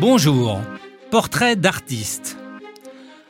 Bonjour, 0.00 0.62
Portrait 1.10 1.56
d'artiste. 1.56 2.38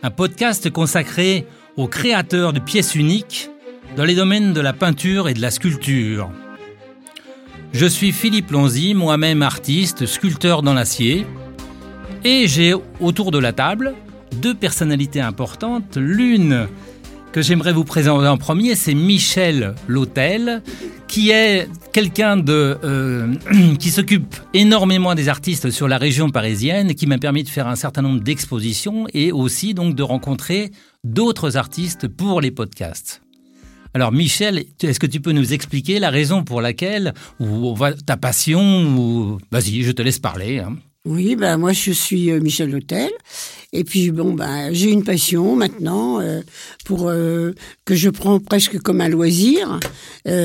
Un 0.04 0.10
podcast 0.10 0.70
consacré 0.70 1.44
aux 1.76 1.88
créateurs 1.88 2.52
de 2.52 2.60
pièces 2.60 2.94
uniques 2.94 3.50
dans 3.96 4.04
les 4.04 4.14
domaines 4.14 4.52
de 4.52 4.60
la 4.60 4.72
peinture 4.72 5.28
et 5.28 5.34
de 5.34 5.40
la 5.40 5.50
sculpture. 5.50 6.30
Je 7.72 7.86
suis 7.86 8.12
Philippe 8.12 8.52
Lonzy, 8.52 8.94
moi-même 8.94 9.42
artiste, 9.42 10.06
sculpteur 10.06 10.62
dans 10.62 10.72
l'acier, 10.72 11.26
et 12.22 12.46
j'ai 12.46 12.72
autour 13.00 13.32
de 13.32 13.40
la 13.40 13.52
table 13.52 13.94
deux 14.36 14.54
personnalités 14.54 15.20
importantes. 15.20 15.96
L'une 15.96 16.68
que 17.32 17.42
j'aimerais 17.42 17.72
vous 17.72 17.84
présenter 17.84 18.28
en 18.28 18.38
premier, 18.38 18.76
c'est 18.76 18.94
Michel 18.94 19.74
Lautel, 19.88 20.62
qui 21.10 21.30
est 21.30 21.68
quelqu'un 21.92 22.36
de 22.36 22.78
euh, 22.84 23.34
qui 23.78 23.90
s'occupe 23.90 24.36
énormément 24.54 25.14
des 25.16 25.28
artistes 25.28 25.70
sur 25.70 25.88
la 25.88 25.98
région 25.98 26.30
parisienne, 26.30 26.94
qui 26.94 27.06
m'a 27.06 27.18
permis 27.18 27.42
de 27.42 27.48
faire 27.48 27.66
un 27.66 27.74
certain 27.74 28.00
nombre 28.00 28.20
d'expositions 28.20 29.06
et 29.12 29.32
aussi 29.32 29.74
donc 29.74 29.96
de 29.96 30.04
rencontrer 30.04 30.70
d'autres 31.02 31.56
artistes 31.56 32.06
pour 32.06 32.40
les 32.40 32.52
podcasts. 32.52 33.22
Alors 33.92 34.12
Michel, 34.12 34.64
est-ce 34.80 35.00
que 35.00 35.06
tu 35.06 35.20
peux 35.20 35.32
nous 35.32 35.52
expliquer 35.52 35.98
la 35.98 36.10
raison 36.10 36.44
pour 36.44 36.60
laquelle, 36.60 37.12
ou 37.40 37.76
ta 38.06 38.16
passion, 38.16 38.96
ou 38.96 39.38
vas-y, 39.50 39.82
je 39.82 39.90
te 39.90 40.02
laisse 40.02 40.20
parler. 40.20 40.60
Hein. 40.60 40.76
Oui, 41.04 41.34
ben 41.34 41.56
moi 41.56 41.72
je 41.72 41.90
suis 41.90 42.30
euh, 42.30 42.40
Michel 42.40 42.72
Hôtel. 42.74 43.10
Et 43.72 43.84
puis 43.84 44.10
bon, 44.10 44.32
ben 44.32 44.72
j'ai 44.72 44.90
une 44.90 45.04
passion 45.04 45.54
maintenant 45.54 46.20
euh, 46.20 46.40
pour 46.84 47.08
euh, 47.08 47.54
que 47.84 47.94
je 47.94 48.10
prends 48.10 48.40
presque 48.40 48.80
comme 48.80 49.00
un 49.00 49.08
loisir, 49.08 49.78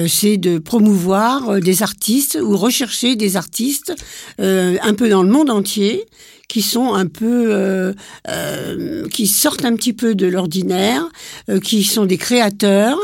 c'est 0.07 0.38
de 0.38 0.57
promouvoir 0.59 1.59
des 1.59 1.83
artistes 1.83 2.38
ou 2.41 2.55
rechercher 2.55 3.16
des 3.16 3.35
artistes 3.35 3.94
un 4.39 4.94
peu 4.94 5.09
dans 5.09 5.23
le 5.23 5.30
monde 5.30 5.50
entier 5.50 6.05
qui 6.47 6.61
sont 6.61 6.93
un 6.93 7.07
peu, 7.07 7.47
euh, 7.49 7.93
euh, 8.29 9.07
qui 9.09 9.27
sortent 9.27 9.65
un 9.65 9.75
petit 9.75 9.93
peu 9.93 10.15
de 10.15 10.27
l'ordinaire, 10.27 11.07
euh, 11.49 11.59
qui 11.59 11.83
sont 11.83 12.05
des 12.05 12.17
créateurs. 12.17 12.99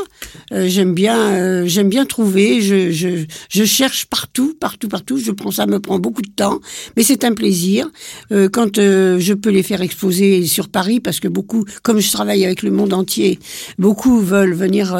j'aime 0.50 0.94
bien, 0.94 1.66
j'aime 1.66 1.88
bien 1.88 2.04
trouver. 2.06 2.60
Je, 2.60 2.90
je, 2.92 3.24
je, 3.48 3.64
cherche 3.64 4.06
partout, 4.06 4.54
partout, 4.58 4.88
partout. 4.88 5.18
Je 5.18 5.32
prends 5.32 5.50
ça, 5.50 5.66
me 5.66 5.80
prend 5.80 5.98
beaucoup 5.98 6.22
de 6.22 6.30
temps, 6.30 6.60
mais 6.96 7.02
c'est 7.02 7.24
un 7.24 7.32
plaisir 7.32 7.90
quand 8.30 8.76
je 8.76 9.32
peux 9.34 9.50
les 9.50 9.62
faire 9.62 9.82
exposer 9.82 10.46
sur 10.46 10.68
Paris, 10.68 11.00
parce 11.00 11.20
que 11.20 11.28
beaucoup, 11.28 11.64
comme 11.82 12.00
je 12.00 12.10
travaille 12.12 12.44
avec 12.44 12.62
le 12.62 12.70
monde 12.70 12.92
entier, 12.92 13.38
beaucoup 13.78 14.20
veulent 14.20 14.54
venir 14.54 14.96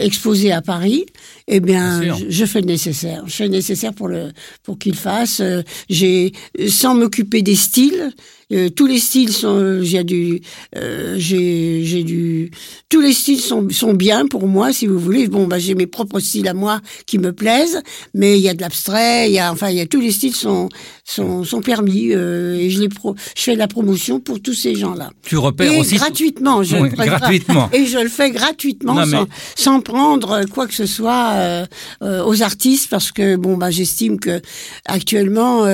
exposé 0.00 0.52
à 0.52 0.62
Paris, 0.62 1.06
eh 1.48 1.60
bien, 1.60 2.00
je, 2.28 2.44
fais 2.44 2.60
le 2.60 2.66
nécessaire. 2.66 3.24
Je 3.26 3.32
fais 3.32 3.44
le 3.44 3.50
nécessaire 3.50 3.92
pour 3.92 4.08
le 4.08 4.32
pour 4.62 4.78
qu'il 4.78 4.96
fasse. 4.96 5.40
Euh, 5.40 5.62
j'ai 5.88 6.32
sans 6.68 6.94
m'occuper 6.94 7.42
des 7.42 7.56
styles, 7.56 8.10
euh, 8.52 8.68
tous 8.68 8.86
les 8.86 8.98
styles 8.98 9.32
sont, 9.32 9.80
j'ai 9.82 10.04
du, 10.04 10.40
euh, 10.76 11.14
j'ai, 11.18 11.84
j'ai 11.84 12.02
du, 12.02 12.50
tous 12.88 13.00
les 13.00 13.12
styles 13.12 13.40
sont, 13.40 13.68
sont 13.70 13.94
bien 13.94 14.26
pour 14.26 14.46
moi, 14.46 14.72
si 14.72 14.86
vous 14.86 14.98
voulez. 14.98 15.28
Bon, 15.28 15.46
bah, 15.46 15.58
j'ai 15.58 15.74
mes 15.74 15.86
propres 15.86 16.20
styles 16.20 16.48
à 16.48 16.54
moi 16.54 16.80
qui 17.06 17.18
me 17.18 17.32
plaisent, 17.32 17.82
mais 18.14 18.38
il 18.38 18.42
y 18.42 18.48
a 18.48 18.54
de 18.54 18.60
l'abstrait, 18.60 19.28
il 19.28 19.34
y 19.34 19.38
a, 19.38 19.52
enfin, 19.52 19.70
il 19.70 19.76
y 19.76 19.80
a 19.80 19.86
tous 19.86 20.00
les 20.00 20.10
styles 20.10 20.34
sont, 20.34 20.68
sont, 21.04 21.44
sont 21.44 21.60
permis, 21.60 22.12
euh, 22.12 22.56
et 22.56 22.70
je 22.70 22.80
les 22.80 22.88
pro, 22.88 23.14
je 23.36 23.42
fais 23.42 23.54
de 23.54 23.58
la 23.58 23.68
promotion 23.68 24.20
pour 24.20 24.40
tous 24.40 24.54
ces 24.54 24.74
gens-là. 24.74 25.10
Tu 25.22 25.36
repères 25.36 25.72
et 25.72 25.78
aussi 25.78 25.96
gratuitement, 25.96 26.62
je 26.62 26.76
gratuitement, 26.76 27.70
et 27.72 27.86
je 27.86 27.98
le 27.98 28.08
fais 28.08 28.30
gratuitement 28.30 29.04
sans, 29.06 29.26
sans, 29.56 29.80
prendre 29.80 30.44
quoi 30.46 30.66
que 30.66 30.74
ce 30.74 30.86
soit 30.86 31.30
euh, 31.34 31.66
euh, 32.02 32.24
aux 32.24 32.42
artistes, 32.42 32.88
parce 32.90 33.12
que 33.12 33.36
bon, 33.36 33.56
bah, 33.56 33.70
j'estime 33.70 34.18
que 34.18 34.40
actuellement, 34.86 35.66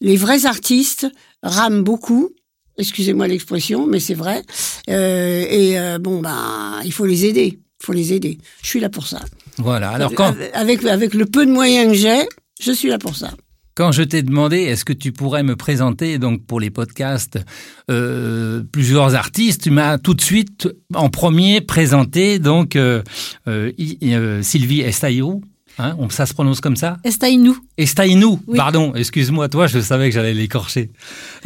les 0.00 0.16
vrais 0.16 0.46
artistes 0.46 1.06
rame 1.44 1.82
beaucoup. 1.82 2.30
Excusez-moi 2.76 3.28
l'expression, 3.28 3.86
mais 3.86 4.00
c'est 4.00 4.14
vrai. 4.14 4.42
Euh, 4.88 5.44
et 5.48 5.78
euh, 5.78 5.98
bon, 5.98 6.20
ben, 6.20 6.80
il 6.84 6.92
faut 6.92 7.06
les 7.06 7.24
aider. 7.24 7.60
Il 7.80 7.86
faut 7.86 7.92
les 7.92 8.12
aider. 8.12 8.38
Je 8.62 8.68
suis 8.68 8.80
là 8.80 8.88
pour 8.88 9.06
ça. 9.06 9.20
Voilà. 9.58 9.90
Alors 9.90 10.12
quand 10.14 10.34
avec 10.54 10.84
avec 10.84 11.14
le 11.14 11.26
peu 11.26 11.46
de 11.46 11.52
moyens 11.52 11.92
que 11.92 11.98
j'ai, 11.98 12.26
je 12.60 12.72
suis 12.72 12.88
là 12.88 12.98
pour 12.98 13.14
ça. 13.14 13.30
Quand 13.76 13.90
je 13.90 14.04
t'ai 14.04 14.22
demandé, 14.22 14.58
est-ce 14.58 14.84
que 14.84 14.92
tu 14.92 15.10
pourrais 15.10 15.42
me 15.42 15.56
présenter 15.56 16.18
donc 16.18 16.46
pour 16.46 16.60
les 16.60 16.70
podcasts 16.70 17.40
euh, 17.90 18.62
plusieurs 18.70 19.16
artistes, 19.16 19.62
tu 19.62 19.72
m'as 19.72 19.98
tout 19.98 20.14
de 20.14 20.20
suite 20.20 20.68
en 20.94 21.08
premier 21.08 21.60
présenté 21.60 22.38
donc 22.38 22.76
euh, 22.76 23.02
euh, 23.48 24.42
Sylvie 24.42 24.82
Estaillou, 24.82 25.42
Hein, 25.78 25.96
ça 26.10 26.26
se 26.26 26.34
prononce 26.34 26.60
comme 26.60 26.76
ça 26.76 26.98
Estaïnou. 27.04 27.58
Estaïnou, 27.76 28.36
pardon, 28.54 28.94
excuse-moi, 28.94 29.48
toi, 29.48 29.66
je 29.66 29.80
savais 29.80 30.08
que 30.08 30.14
j'allais 30.14 30.34
l'écorcher. 30.34 30.90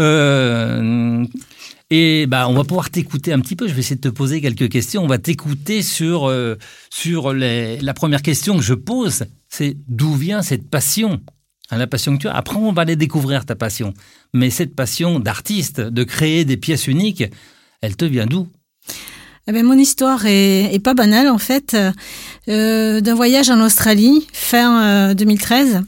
Euh, 0.00 1.25
et 1.91 2.27
bah, 2.27 2.49
on 2.49 2.55
va 2.55 2.65
pouvoir 2.65 2.91
t'écouter 2.91 3.33
un 3.33 3.41
petit 3.41 3.56
peu. 3.56 3.67
Je 3.67 3.72
vais 3.72 3.81
essayer 3.81 3.97
de 3.97 4.00
te 4.03 4.09
poser 4.09 4.43
quelques 4.43 4.69
questions. 4.69 5.03
On 5.03 5.06
va 5.06 5.19
t'écouter 5.19 5.81
sur 5.83 6.28
euh, 6.28 6.56
sur 6.91 7.33
les, 7.33 7.78
la 7.78 7.94
première 7.94 8.21
question 8.22 8.56
que 8.56 8.62
je 8.62 8.75
pose, 8.75 9.25
c'est 9.49 9.77
d'où 9.88 10.15
vient 10.15 10.43
cette 10.43 10.69
passion 10.69 11.22
hein, 11.71 11.78
La 11.78 11.87
passion 11.87 12.17
que 12.17 12.22
tu 12.22 12.28
as? 12.28 12.34
Après, 12.34 12.56
on 12.56 12.72
va 12.72 12.83
aller 12.83 12.97
découvrir 12.97 13.47
ta 13.47 13.55
passion. 13.55 13.94
Mais 14.34 14.50
cette 14.50 14.77
passion 14.77 15.21
d'artiste, 15.21 15.81
de 15.81 16.05
créer 16.05 16.44
des 16.44 16.59
pièces 16.59 16.87
uniques, 16.87 17.25
elle 17.81 17.97
te 17.97 18.05
vient 18.05 18.27
d'où? 18.27 18.49
Eh 19.49 19.53
ben, 19.53 19.65
mon 19.65 19.79
histoire 19.79 20.27
est, 20.27 20.79
pas 20.85 20.95
banale 20.95 21.29
en 21.29 21.39
fait. 21.39 21.77
Euh, 22.49 23.01
D'un 23.01 23.15
voyage 23.15 23.51
en 23.51 23.61
Australie 23.65 24.27
fin 24.33 25.15
2013. 25.15 25.75
Euh, 25.75 25.81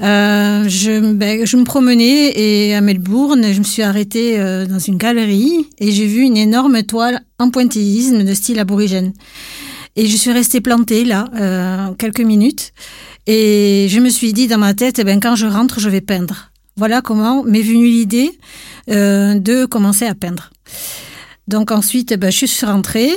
euh, 0.00 0.68
je, 0.68 1.12
ben, 1.12 1.44
je 1.44 1.56
me 1.56 1.64
promenais 1.64 2.30
et 2.38 2.74
à 2.74 2.80
Melbourne, 2.80 3.52
je 3.52 3.58
me 3.58 3.64
suis 3.64 3.82
arrêtée 3.82 4.38
euh, 4.38 4.66
dans 4.66 4.78
une 4.78 4.96
galerie 4.96 5.66
et 5.78 5.90
j'ai 5.90 6.06
vu 6.06 6.22
une 6.22 6.36
énorme 6.36 6.82
toile 6.84 7.20
en 7.38 7.50
pointillisme 7.50 8.24
de 8.24 8.34
style 8.34 8.60
aborigène. 8.60 9.12
Et 9.96 10.06
je 10.06 10.16
suis 10.16 10.30
restée 10.30 10.60
plantée 10.60 11.04
là 11.04 11.28
euh, 11.34 11.94
quelques 11.94 12.20
minutes 12.20 12.72
et 13.26 13.88
je 13.90 13.98
me 13.98 14.08
suis 14.08 14.32
dit 14.32 14.46
dans 14.46 14.58
ma 14.58 14.74
tête, 14.74 15.00
eh 15.00 15.04
ben, 15.04 15.18
quand 15.20 15.34
je 15.34 15.46
rentre, 15.46 15.80
je 15.80 15.88
vais 15.88 16.00
peindre. 16.00 16.50
Voilà 16.76 17.00
comment 17.00 17.42
m'est 17.42 17.62
venue 17.62 17.88
l'idée 17.88 18.38
de 18.86 19.66
commencer 19.66 20.06
à 20.06 20.14
peindre. 20.14 20.50
Donc 21.48 21.70
ensuite, 21.72 22.14
ben, 22.14 22.30
je 22.30 22.44
suis 22.46 22.66
rentrée 22.66 23.10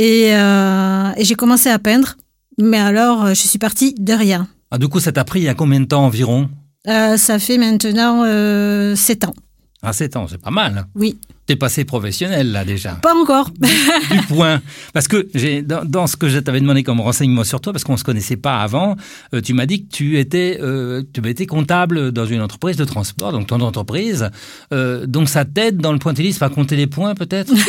euh, 0.00 1.10
et, 1.16 1.24
j'ai 1.24 1.34
commencé 1.34 1.68
à 1.68 1.78
peindre. 1.78 2.16
Mais 2.58 2.78
alors, 2.78 3.28
je 3.28 3.34
suis 3.34 3.58
partie 3.58 3.94
de 3.94 4.12
rien. 4.12 4.48
Ah, 4.70 4.78
du 4.78 4.88
coup, 4.88 5.00
ça 5.00 5.10
t'a 5.10 5.24
pris 5.24 5.40
il 5.40 5.44
y 5.44 5.48
a 5.48 5.54
combien 5.54 5.80
de 5.80 5.86
temps 5.86 6.04
environ? 6.06 6.48
Euh, 6.86 7.16
Ça 7.16 7.38
fait 7.38 7.58
maintenant 7.58 8.22
euh, 8.24 8.94
7 8.94 9.24
ans. 9.24 9.34
Ah, 9.82 9.92
7 9.92 10.16
ans, 10.16 10.26
c'est 10.28 10.40
pas 10.40 10.50
mal. 10.50 10.86
Oui. 10.94 11.18
T'es 11.46 11.56
passé 11.56 11.84
professionnel 11.84 12.52
là 12.52 12.64
déjà 12.64 12.92
Pas 13.02 13.14
encore. 13.14 13.50
du, 13.50 14.18
point. 14.28 14.62
Parce 14.94 15.08
que 15.08 15.28
j'ai 15.34 15.60
dans, 15.60 16.06
ce 16.06 16.16
que 16.16 16.30
je 16.30 16.38
t'avais 16.38 16.60
demandé 16.60 16.82
comme 16.82 17.00
renseignement 17.00 17.44
sur 17.44 17.60
toi, 17.60 17.74
parce 17.74 17.84
qu'on 17.84 17.98
se 17.98 18.04
connaissait 18.04 18.38
pas 18.38 18.60
avant, 18.60 18.96
euh, 19.34 19.42
tu 19.42 19.52
m'as 19.52 19.66
dit 19.66 19.84
que 19.84 19.94
tu 19.94 20.18
étais 20.18 20.58
euh, 20.62 21.02
tu 21.12 21.28
étais 21.28 21.44
comptable 21.44 22.12
dans 22.12 22.24
une 22.24 22.40
entreprise 22.40 22.78
de 22.78 22.84
transport, 22.86 23.30
donc 23.32 23.48
ton 23.48 23.60
entreprise. 23.60 24.30
Euh, 24.72 25.04
donc 25.04 25.28
ça 25.28 25.44
t'aide 25.44 25.76
dans 25.76 25.92
le 25.92 25.98
pointillisme 25.98 26.42
à 26.44 26.48
compter 26.48 26.76
les 26.76 26.86
points 26.86 27.14
peut-être? 27.14 27.52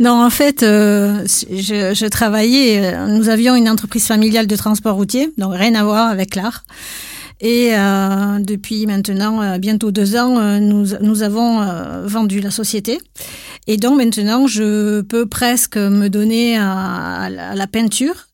Non, 0.00 0.24
en 0.24 0.30
fait, 0.30 0.60
je, 0.60 1.26
je 1.94 2.06
travaillais. 2.08 3.06
Nous 3.08 3.28
avions 3.28 3.54
une 3.54 3.68
entreprise 3.68 4.06
familiale 4.06 4.46
de 4.46 4.56
transport 4.56 4.94
routier, 4.94 5.32
donc 5.38 5.54
rien 5.54 5.74
à 5.74 5.84
voir 5.84 6.08
avec 6.08 6.34
l'art. 6.34 6.64
Et 7.42 7.70
euh, 7.74 8.38
depuis 8.38 8.86
maintenant 8.86 9.42
euh, 9.42 9.58
bientôt 9.58 9.90
deux 9.90 10.16
ans, 10.16 10.38
euh, 10.38 10.60
nous, 10.60 10.94
nous 11.00 11.22
avons 11.24 11.60
vendu 12.04 12.40
la 12.40 12.52
société. 12.52 12.98
Et 13.66 13.76
donc 13.76 13.98
maintenant, 13.98 14.46
je 14.46 15.00
peux 15.02 15.26
presque 15.26 15.76
me 15.76 16.08
donner 16.08 16.56
à, 16.56 17.28
la 17.30 17.66
peinture 17.66 18.28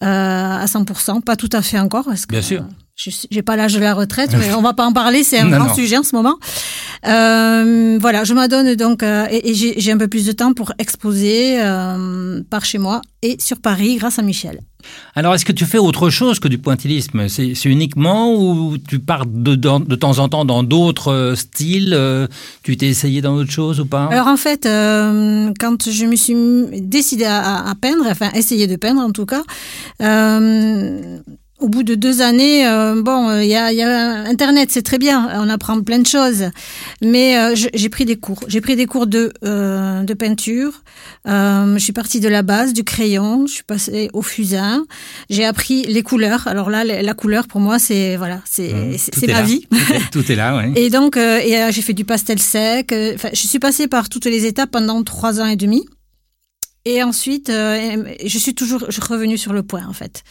à 0.00 0.64
100%, 0.66 1.22
pas 1.22 1.36
tout 1.36 1.48
à 1.52 1.62
fait 1.62 1.78
encore. 1.78 2.04
Parce 2.04 2.26
que, 2.26 2.32
Bien 2.32 2.42
sûr. 2.42 2.64
Je 2.96 3.10
n'ai 3.32 3.42
pas 3.42 3.54
l'âge 3.54 3.74
de 3.74 3.78
la 3.78 3.94
retraite, 3.94 4.34
mais 4.38 4.52
on 4.54 4.60
va 4.60 4.74
pas 4.74 4.84
en 4.84 4.92
parler, 4.92 5.22
c'est 5.22 5.38
un 5.38 5.48
grand 5.48 5.72
sujet 5.72 5.96
en 5.96 6.02
ce 6.02 6.16
moment. 6.16 6.36
Euh, 7.06 7.98
voilà, 8.00 8.24
je 8.24 8.34
m'adonne 8.34 8.74
donc 8.74 9.02
euh, 9.02 9.26
et, 9.30 9.54
j'ai 9.54 9.92
un 9.92 9.98
peu 9.98 10.08
plus 10.08 10.26
de 10.26 10.32
temps 10.32 10.52
pour 10.52 10.72
exposer 10.78 11.60
euh, 11.60 12.42
par 12.50 12.64
chez 12.64 12.78
moi 12.78 13.00
et 13.22 13.36
sur 13.40 13.60
Paris 13.60 13.96
grâce 13.96 14.18
à 14.18 14.22
Michel. 14.22 14.60
Alors, 15.16 15.34
est-ce 15.34 15.44
que 15.44 15.52
tu 15.52 15.66
fais 15.66 15.78
autre 15.78 16.08
chose 16.08 16.38
que 16.38 16.46
du 16.46 16.56
pointillisme? 16.56 17.28
C'est 17.28 17.64
uniquement 17.64 18.32
ou 18.32 18.78
tu 18.78 19.00
pars 19.00 19.26
de, 19.26 19.56
de, 19.56 19.94
temps 19.96 20.20
en 20.20 20.28
temps 20.28 20.44
dans 20.44 20.62
d'autres 20.62 21.34
styles 21.36 21.98
Tu 22.62 22.76
t'es 22.76 22.86
essayé 22.86 23.20
dans 23.20 23.36
d'autres 23.36 23.50
choses 23.50 23.80
ou 23.80 23.86
pas? 23.86 24.06
Alors 24.06 24.28
en 24.28 24.36
fait, 24.36 24.62
quand 24.62 25.90
je 25.90 26.06
me 26.06 26.14
suis 26.14 26.80
décidée 26.80 27.24
à, 27.24 27.68
à, 27.68 27.74
peindre, 27.74 28.06
enfin 28.08 28.30
essayer 28.34 28.68
de 28.68 28.76
peindre 28.76 29.00
en 29.00 29.10
tout 29.10 29.26
cas, 29.26 29.42
au 31.60 31.68
bout 31.68 31.82
de 31.82 31.94
deux 31.94 32.20
années, 32.22 32.66
euh, 32.66 33.02
bon, 33.02 33.40
il 33.40 33.48
y, 33.48 33.56
a, 33.56 33.72
y, 33.72 33.82
a, 33.82 34.20
Internet, 34.28 34.70
c'est 34.70 34.82
très 34.82 34.98
bien, 34.98 35.28
on 35.34 35.48
apprend 35.48 35.80
plein 35.82 35.98
de 35.98 36.06
choses, 36.06 36.44
mais 37.02 37.36
euh, 37.38 37.54
j'ai 37.74 37.88
pris 37.88 38.04
des 38.04 38.16
cours. 38.16 38.40
J'ai 38.48 38.60
pris 38.60 38.76
des 38.76 38.86
cours 38.86 39.06
de 39.06 39.32
euh, 39.44 40.02
de 40.02 40.14
peinture. 40.14 40.82
je 41.26 41.78
suis 41.78 41.92
partie 41.92 42.20
de 42.20 42.28
la 42.28 42.42
base 42.42 42.72
du 42.72 42.84
crayon, 42.84 43.46
je 43.46 43.54
suis 43.54 43.62
passée 43.64 44.08
au 44.12 44.22
fusain. 44.22 44.84
J'ai 45.30 45.44
appris 45.44 45.82
les 45.84 46.02
couleurs. 46.02 46.46
Alors 46.46 46.70
là, 46.70 46.84
la 46.84 47.14
couleur 47.14 47.46
pour 47.48 47.60
moi, 47.60 47.78
c'est 47.78 48.16
voilà, 48.16 48.40
c'est 48.44 48.68
Mmh, 48.68 48.96
c'est 48.98 49.26
ma 49.26 49.32
là. 49.34 49.42
vie. 49.42 49.66
Tout 50.12 50.30
est 50.30 50.36
là, 50.36 50.56
oui. 50.56 50.72
Et 50.76 50.90
donc, 50.90 51.16
et 51.16 51.68
j'ai 51.70 51.82
fait 51.82 51.94
du 51.94 52.04
pastel 52.04 52.38
sec. 52.38 52.94
Enfin, 53.14 53.30
je 53.32 53.46
suis 53.46 53.58
passée 53.58 53.88
par 53.88 54.08
toutes 54.08 54.26
les 54.26 54.46
étapes 54.46 54.70
pendant 54.70 55.02
trois 55.02 55.40
ans 55.40 55.46
et 55.46 55.56
demi. 55.56 55.84
Et 56.84 57.02
ensuite, 57.02 57.50
euh, 57.50 58.04
je 58.24 58.38
suis 58.38 58.54
toujours 58.54 58.80
revenue 59.08 59.36
sur 59.36 59.52
le 59.52 59.62
point 59.62 59.86
en 59.86 59.92
fait. 59.92 60.22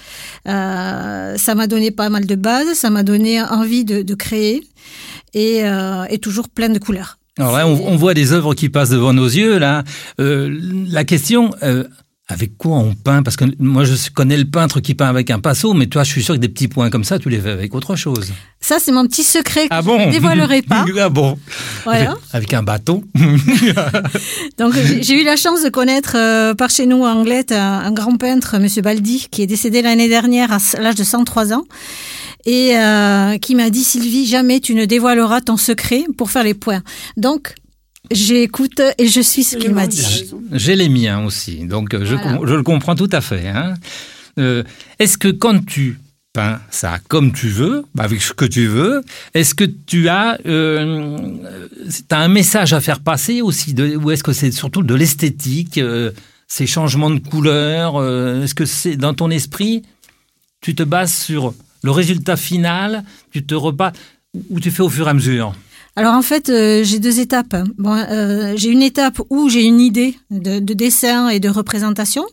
Euh, 0.48 1.38
ça 1.38 1.56
m'a 1.56 1.68
donné 1.68 1.92
pas 1.92 2.10
mal 2.10 2.26
de 2.26 2.36
bases, 2.36 2.74
ça 2.74 2.90
m'a 2.90 3.04
donné 3.04 3.42
envie 3.42 3.86
de, 3.86 4.16
créer 4.16 4.64
et, 5.34 5.64
euh, 5.64 6.06
toujours 6.22 6.50
plein 6.50 6.70
de 6.70 6.80
couleurs. 6.80 7.20
Alors 7.38 7.56
là, 7.56 7.68
on, 7.68 7.74
on, 7.88 7.96
voit 7.96 8.16
des 8.16 8.34
œuvres 8.34 8.56
qui 8.56 8.70
passent 8.70 8.90
devant 8.90 9.14
nos 9.14 9.28
yeux 9.28 9.60
là. 9.60 9.84
Euh, 10.20 10.50
la 10.90 11.04
question. 11.04 11.52
Avec 12.28 12.58
quoi 12.58 12.78
on 12.78 12.94
peint? 12.94 13.24
Parce 13.24 13.36
que 13.36 13.46
moi, 13.60 13.84
je 13.86 14.10
connais 14.14 14.38
le 14.38 14.46
peintre 14.46 14.80
qui 14.80 14.94
peint 14.94 15.08
avec 15.08 15.30
un 15.30 15.40
pinceau, 15.40 15.74
mais 15.74 15.88
toi, 15.88 16.04
je 16.04 16.12
suis 16.12 16.24
sûr 16.24 16.36
que 16.36 16.40
des 16.40 16.50
petits 16.50 16.68
points 16.68 16.90
comme 16.90 17.04
ça, 17.04 17.20
tu 17.20 17.30
les 17.30 17.40
fais 17.40 17.52
avec 17.52 17.74
autre 17.74 17.96
chose. 17.96 18.34
Ça, 18.60 18.78
c'est 18.80 18.92
mon 18.92 19.06
petit 19.08 19.24
secret 19.24 19.64
que 19.64 19.74
ah 19.74 19.82
bon? 19.82 20.00
je 20.00 20.06
ne 20.08 20.12
dévoilerai 20.12 20.62
pas. 20.62 20.86
ah 21.00 21.10
bon? 21.10 21.38
Voilà. 21.84 22.12
Avec, 22.12 22.20
avec 22.34 22.54
un 22.54 22.64
bâton. 22.64 23.04
Donc, 24.58 24.74
j'ai 24.74 25.22
eu 25.22 25.24
la 25.24 25.36
chance 25.36 25.64
de 25.64 25.70
connaître 25.70 26.14
euh, 26.16 26.54
par 26.54 26.70
chez 26.70 26.86
nous, 26.86 27.04
en 27.04 27.20
Anglette, 27.20 27.52
un, 27.52 27.80
un 27.80 27.92
grand 27.92 28.18
peintre, 28.18 28.58
Monsieur 28.60 28.82
Baldi, 28.82 29.28
qui 29.32 29.42
est 29.42 29.48
décédé 29.48 29.82
l'année 29.82 30.10
dernière 30.10 30.52
à 30.52 30.58
l'âge 30.80 30.96
de 30.96 31.04
103 31.04 31.54
ans 31.54 31.64
et 32.48 32.78
euh, 32.78 33.38
qui 33.38 33.56
m'a 33.56 33.70
dit 33.70 33.84
Sylvie, 33.84 34.26
jamais 34.26 34.60
tu 34.60 34.74
ne 34.74 34.86
dévoileras 34.86 35.42
ton 35.42 35.58
secret 35.58 36.06
pour 36.18 36.32
faire 36.32 36.44
les 36.44 36.54
points. 36.54 36.82
Donc 37.18 37.54
j'écoute 38.12 38.82
et 38.98 39.08
je 39.08 39.22
suis 39.22 39.44
ce 39.44 39.58
qu'il 39.58 39.74
m'a 39.74 39.88
dit. 39.88 40.26
J'ai 40.52 40.76
les 40.76 40.90
miens 40.90 41.26
aussi, 41.26 41.66
donc 41.66 41.94
je, 41.94 42.16
voilà. 42.16 42.40
je, 42.44 42.54
le 42.54 42.64
comprends 42.64 42.96
tout 42.96 43.10
à 43.12 43.22
fait. 43.22 43.48
Hein. 43.48 43.74
Euh, 44.40 44.64
Est-ce 45.00 45.18
que 45.18 45.30
quand 45.30 45.66
tu 45.66 46.00
peins 46.34 46.60
ça 46.70 47.00
comme 47.08 47.34
tu 47.34 47.48
veux, 47.48 47.84
avec 47.98 48.22
ce 48.22 48.34
que 48.34 48.46
tu 48.46 48.68
veux, 48.68 49.02
est-ce 49.34 49.56
que 49.56 49.64
tu 49.64 50.08
as, 50.08 50.38
euh, 50.46 51.18
as 52.12 52.20
un 52.20 52.28
message 52.28 52.74
à 52.74 52.82
faire 52.82 53.00
passer 53.00 53.42
aussi, 53.42 53.74
de, 53.74 53.96
ou 53.96 54.12
est-ce 54.12 54.24
que 54.24 54.34
c'est 54.34 54.52
surtout 54.52 54.84
de 54.84 54.94
l'esthétique, 54.94 55.80
euh, 55.80 56.12
ces 56.48 56.68
changements 56.68 57.10
de 57.10 57.20
couleurs 57.20 57.96
euh, 57.96 58.44
Est-ce 58.44 58.54
que 58.54 58.66
c'est 58.66 58.96
dans 58.98 59.16
ton 59.16 59.32
esprit, 59.32 59.82
tu 60.62 60.76
te 60.76 60.84
bases 60.84 61.14
sur 61.14 61.56
le 61.84 61.92
résultat 61.92 62.38
final, 62.38 63.04
tu 63.32 63.44
te 63.44 63.56
repars 63.56 63.94
ou 64.50 64.60
tu 64.60 64.70
fais 64.70 64.84
au 64.84 64.90
fur 64.90 65.08
et 65.08 65.10
à 65.10 65.14
mesure? 65.14 65.56
Alors 65.98 66.14
en 66.14 66.22
fait, 66.22 66.50
euh, 66.50 66.84
j'ai 66.84 67.00
deux 67.00 67.20
étapes. 67.20 67.56
Bon, 67.80 67.92
euh, 67.96 68.54
j'ai 68.56 68.70
une 68.70 68.84
étape 68.84 69.20
où 69.32 69.50
j'ai 69.50 69.64
une 69.64 69.82
idée 69.82 70.16
de, 70.30 70.60
de, 70.60 70.74
dessin 70.76 71.30
et 71.30 71.40
de 71.40 71.50
représentation. 71.50 72.24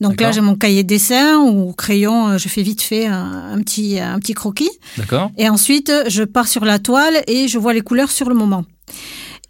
Donc 0.00 0.20
là, 0.20 0.30
j'ai 0.30 0.40
mon 0.40 0.54
cahier 0.54 0.84
de 0.84 0.88
dessin 0.88 1.38
ou 1.38 1.72
crayon, 1.72 2.28
euh, 2.28 2.38
je 2.38 2.48
fais 2.48 2.62
vite 2.62 2.80
fait 2.80 3.06
un, 3.06 3.54
un 3.54 3.60
petit 3.62 3.98
un 3.98 4.20
petit 4.20 4.34
croquis. 4.34 4.70
D'accord. 4.96 5.32
Et 5.36 5.48
ensuite, 5.48 5.92
je 6.06 6.22
pars 6.22 6.46
sur 6.46 6.64
la 6.64 6.78
toile 6.78 7.24
et 7.26 7.48
je 7.48 7.58
vois 7.58 7.72
les 7.72 7.80
couleurs 7.80 8.12
sur 8.12 8.28
le 8.28 8.36
moment. 8.36 8.64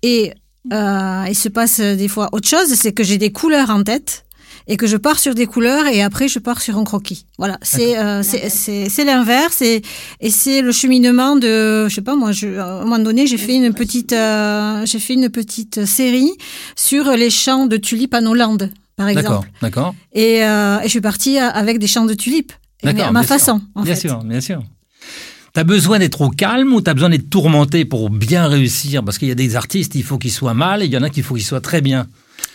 Et 0.03 0.33
euh, 0.73 1.25
il 1.29 1.37
se 1.37 1.51
passe 1.51 1.79
des 1.81 2.09
fois 2.09 2.31
autre 2.33 2.49
chose, 2.49 2.73
c'est 2.73 2.93
que 2.93 3.05
j'ai 3.05 3.19
des 3.19 3.33
couleurs 3.33 3.69
en 3.69 3.83
tête 3.83 4.25
et 4.69 4.77
que 4.77 4.87
je 4.87 4.97
pars 4.97 5.19
sur 5.19 5.35
des 5.35 5.47
couleurs 5.47 5.87
et 5.87 6.03
après 6.03 6.29
je 6.29 6.39
pars 6.39 6.61
sur 6.61 6.77
un 6.79 6.85
croquis. 6.85 7.25
Voilà, 7.39 7.59
c'est 7.63 7.99
euh, 7.99 8.23
c'est 8.23 9.05
l'inverse 9.05 9.63
et, 9.63 9.83
et 10.21 10.31
c'est 10.31 10.61
le 10.63 10.73
cheminement 10.73 11.37
de 11.37 11.89
je 11.89 11.95
sais 11.95 12.03
pas 12.03 12.15
moi 12.15 12.33
je, 12.33 12.59
à 12.59 12.67
un 12.67 12.85
moment 12.85 12.99
donné 12.99 13.27
j'ai 13.27 13.39
fait 13.39 13.57
une 13.57 13.73
petite 13.73 14.13
euh, 14.13 14.85
j'ai 14.85 14.99
fait 14.99 15.15
une 15.15 15.31
petite 15.31 15.85
série 15.87 16.33
sur 16.77 17.11
les 17.13 17.31
champs 17.31 17.67
de 17.67 17.77
tulipes 17.77 18.15
en 18.15 18.27
Hollande 18.27 18.71
par 18.97 19.09
exemple. 19.09 19.29
D'accord, 19.29 19.45
d'accord. 19.63 19.95
Et, 20.13 20.45
euh, 20.45 20.81
et 20.81 20.85
je 20.85 20.89
suis 20.89 21.01
partie 21.01 21.39
avec 21.39 21.79
des 21.79 21.87
champs 21.87 22.05
de 22.05 22.15
tulipes 22.15 22.53
mais 22.85 23.01
à 23.01 23.11
ma 23.11 23.23
façon. 23.23 23.61
En 23.75 23.83
bien 23.83 23.95
fait. 23.95 24.09
sûr, 24.09 24.23
bien 24.23 24.41
sûr. 24.41 24.63
T'as 25.55 25.65
besoin 25.65 25.99
d'être 25.99 26.21
au 26.21 26.29
calme 26.29 26.73
ou 26.73 26.81
t'as 26.81 26.95
besoin 26.95 27.09
d'être 27.09 27.31
tourmenté 27.31 27.85
pour 27.85 28.11
bien 28.11 28.47
réussir? 28.47 29.03
Parce 29.03 29.19
qu'il 29.19 29.29
y 29.29 29.33
a 29.33 29.35
des 29.35 29.57
artistes, 29.57 29.95
il 29.95 30.05
faut 30.05 30.19
qu'ils 30.19 30.31
soient 30.31 30.55
mal 30.55 30.83
et 30.83 30.87
il 30.87 30.93
y 30.93 30.97
en 30.97 31.03
a 31.03 31.11
qu'il 31.11 31.25
faut 31.25 31.35
qu'ils 31.35 31.45
soient 31.45 31.61
très 31.61 31.81
bien. 31.81 32.07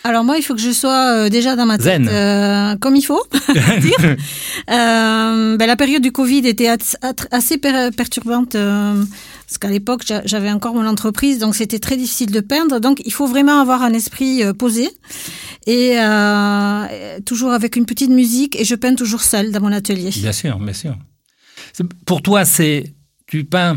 Alors 0.06 0.22
moi, 0.22 0.36
il 0.36 0.42
faut 0.42 0.54
que 0.54 0.60
je 0.60 0.70
sois 0.70 1.12
euh, 1.14 1.28
déjà 1.30 1.56
dans 1.56 1.64
ma 1.64 1.78
tête 1.78 2.04
Zen. 2.04 2.08
euh, 2.08 2.76
comme 2.76 2.94
il 2.94 3.02
faut. 3.02 3.22
dire. 3.80 4.16
Euh, 4.70 5.58
ben, 5.58 5.66
la 5.66 5.76
période 5.76 6.00
du 6.00 6.10
Covid 6.10 6.46
était 6.46 6.68
assez 7.30 7.58
per 7.58 7.90
perturbante 7.94 8.52
parce 8.52 9.58
qu'à 9.60 9.68
l'époque, 9.68 10.04
j'avais 10.24 10.50
encore 10.50 10.74
mon 10.74 10.86
entreprise, 10.86 11.38
donc 11.38 11.54
c'était 11.54 11.78
très 11.78 11.98
difficile 11.98 12.30
de 12.30 12.40
peindre. 12.40 12.78
Donc 12.80 13.02
il 13.04 13.12
faut 13.12 13.26
vraiment 13.26 13.60
avoir 13.60 13.82
un 13.82 13.92
esprit 13.92 14.42
posé 14.58 14.88
et 15.66 15.96
toujours 17.26 17.52
avec 17.52 17.76
une 17.76 17.84
petite 17.84 18.10
musique. 18.10 18.58
Et 18.58 18.64
je 18.64 18.74
peins 18.74 18.94
toujours 18.94 19.20
seule 19.22 19.52
dans 19.52 19.60
mon 19.60 19.72
atelier. 19.72 20.10
Bien 20.16 20.32
sûr, 20.32 20.58
bien 20.58 20.72
sûr. 20.72 20.96
Pour 22.06 22.22
toi, 22.22 22.46
c'est 22.46 22.94
tu 23.26 23.44
peins 23.44 23.76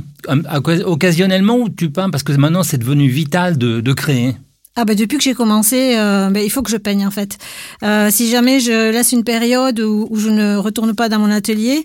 occasionnellement 0.86 1.58
ou 1.58 1.70
tu 1.70 1.90
peins 1.90 2.10
parce 2.10 2.24
que 2.24 2.32
maintenant 2.34 2.64
c'est 2.64 2.78
devenu 2.78 3.10
vital 3.10 3.58
de, 3.58 3.82
de 3.82 3.94
créer? 3.94 4.36
Ah 4.78 4.86
bah 4.86 4.94
depuis 4.94 5.18
que 5.18 5.24
j'ai 5.24 5.34
commencé, 5.34 5.96
euh, 5.98 6.30
bah, 6.30 6.40
il 6.40 6.52
faut 6.52 6.62
que 6.62 6.70
je 6.70 6.78
peigne 6.78 7.06
en 7.08 7.12
fait. 7.12 7.40
Euh, 7.82 8.10
si 8.12 8.30
jamais 8.30 8.60
je 8.60 8.92
laisse 8.92 9.12
une 9.12 9.24
période 9.24 9.80
où, 9.80 10.08
où, 10.12 10.20
je 10.20 10.30
ne 10.30 10.56
retourne 10.56 10.94
pas 10.94 11.10
dans 11.10 11.18
mon 11.18 11.32
atelier, 11.32 11.84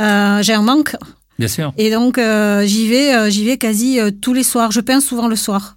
euh, 0.00 0.42
j'ai 0.42 0.52
un 0.52 0.62
manque. 0.62 0.96
Bien 1.38 1.46
sûr. 1.46 1.72
Et 1.78 1.90
donc 1.90 2.18
j'y 2.18 2.88
vais, 2.88 3.30
j'y 3.30 3.44
vais 3.44 3.58
quasi 3.58 3.98
tous 4.20 4.34
les 4.34 4.42
soirs. 4.42 4.72
Je 4.72 4.80
peins 4.80 5.00
souvent 5.00 5.28
le 5.28 5.36
soir. 5.36 5.76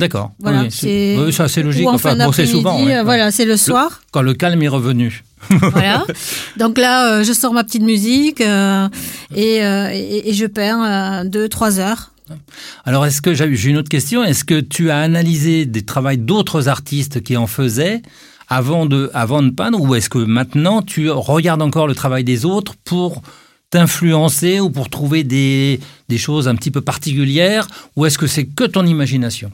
D'accord. 0.00 0.32
Voilà, 0.40 0.62
oui, 0.62 0.68
c'est 0.70 1.16
oui, 1.18 1.32
ça 1.32 1.46
c'est 1.46 1.62
logique. 1.62 1.86
En 1.86 1.94
enfin, 1.94 2.16
fin 2.16 2.26
bon, 2.26 2.32
c'est 2.32 2.46
souvent. 2.46 2.84
ouais, 2.84 3.02
voilà, 3.02 3.30
c'est 3.30 3.44
le 3.44 3.56
soir. 3.56 4.00
Le, 4.02 4.06
quand 4.10 4.22
le 4.22 4.34
calme 4.34 4.62
est 4.62 4.68
revenu. 4.68 5.22
voilà. 5.50 6.04
Donc 6.56 6.76
là, 6.76 7.22
je 7.22 7.32
sors 7.32 7.52
ma 7.52 7.62
petite 7.62 7.82
musique 7.82 8.40
et, 8.40 8.46
et, 9.36 10.28
et, 10.28 10.32
je 10.32 10.46
peins 10.46 11.24
deux, 11.24 11.48
trois 11.48 11.78
heures. 11.78 12.09
Alors, 12.84 13.06
est-ce 13.06 13.22
que 13.22 13.34
j'ai 13.34 13.70
une 13.70 13.76
autre 13.76 13.88
question. 13.88 14.22
Est-ce 14.24 14.44
que 14.44 14.60
tu 14.60 14.90
as 14.90 14.98
analysé 14.98 15.66
des 15.66 15.82
travaux 15.82 16.16
d'autres 16.16 16.68
artistes 16.68 17.22
qui 17.22 17.36
en 17.36 17.46
faisaient 17.46 18.02
avant 18.50 18.84
de, 18.84 19.10
avant 19.14 19.42
de 19.42 19.50
peindre, 19.50 19.80
ou 19.80 19.94
est-ce 19.94 20.10
que 20.10 20.18
maintenant 20.18 20.82
tu 20.82 21.08
regardes 21.08 21.62
encore 21.62 21.86
le 21.86 21.94
travail 21.94 22.24
des 22.24 22.44
autres 22.44 22.74
pour 22.84 23.22
t'influencer 23.70 24.58
ou 24.58 24.70
pour 24.70 24.90
trouver 24.90 25.22
des, 25.22 25.78
des 26.08 26.18
choses 26.18 26.48
un 26.48 26.56
petit 26.56 26.72
peu 26.72 26.80
particulières, 26.80 27.68
ou 27.94 28.06
est-ce 28.06 28.18
que 28.18 28.26
c'est 28.26 28.46
que 28.46 28.64
ton 28.64 28.84
imagination? 28.84 29.52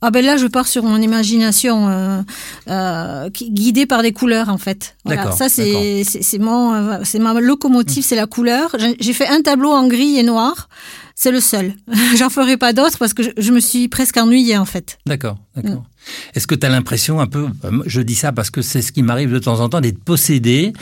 Ah 0.00 0.10
ben 0.10 0.24
là, 0.24 0.36
je 0.36 0.46
pars 0.46 0.66
sur 0.66 0.82
mon 0.82 1.00
imagination 1.00 1.88
euh, 1.88 2.22
euh, 2.68 3.28
guidée 3.30 3.86
par 3.86 4.02
des 4.02 4.12
couleurs 4.12 4.48
en 4.48 4.58
fait. 4.58 4.96
Voilà, 5.04 5.32
ça 5.32 5.48
c'est 5.48 6.02
c'est 6.04 6.38
mon 6.38 6.74
euh, 6.74 6.98
c'est 7.04 7.18
ma 7.18 7.32
locomotive, 7.40 8.04
c'est 8.04 8.16
la 8.16 8.26
couleur. 8.26 8.76
J'ai 9.00 9.12
fait 9.12 9.28
un 9.28 9.42
tableau 9.42 9.70
en 9.70 9.86
gris 9.86 10.18
et 10.18 10.22
noir. 10.22 10.68
C'est 11.16 11.30
le 11.30 11.40
seul. 11.40 11.74
J'en 12.16 12.28
ferai 12.28 12.56
pas 12.56 12.72
d'autres 12.72 12.98
parce 12.98 13.14
que 13.14 13.22
je, 13.22 13.30
je, 13.36 13.52
me 13.52 13.60
suis 13.60 13.86
presque 13.86 14.16
ennuyée 14.16 14.58
en 14.58 14.64
fait. 14.64 14.98
D'accord, 15.06 15.38
d'accord. 15.54 15.82
Mm. 15.82 16.34
Est-ce 16.34 16.46
que 16.46 16.56
tu 16.56 16.66
as 16.66 16.70
l'impression 16.70 17.20
un 17.20 17.26
peu, 17.26 17.46
je 17.86 18.00
dis 18.00 18.16
ça 18.16 18.32
parce 18.32 18.50
que 18.50 18.62
c'est 18.62 18.82
ce 18.82 18.92
qui 18.92 19.02
m'arrive 19.02 19.32
de 19.32 19.38
temps 19.38 19.60
en 19.60 19.68
temps, 19.68 19.80
d'être 19.80 20.02
possédé, 20.02 20.72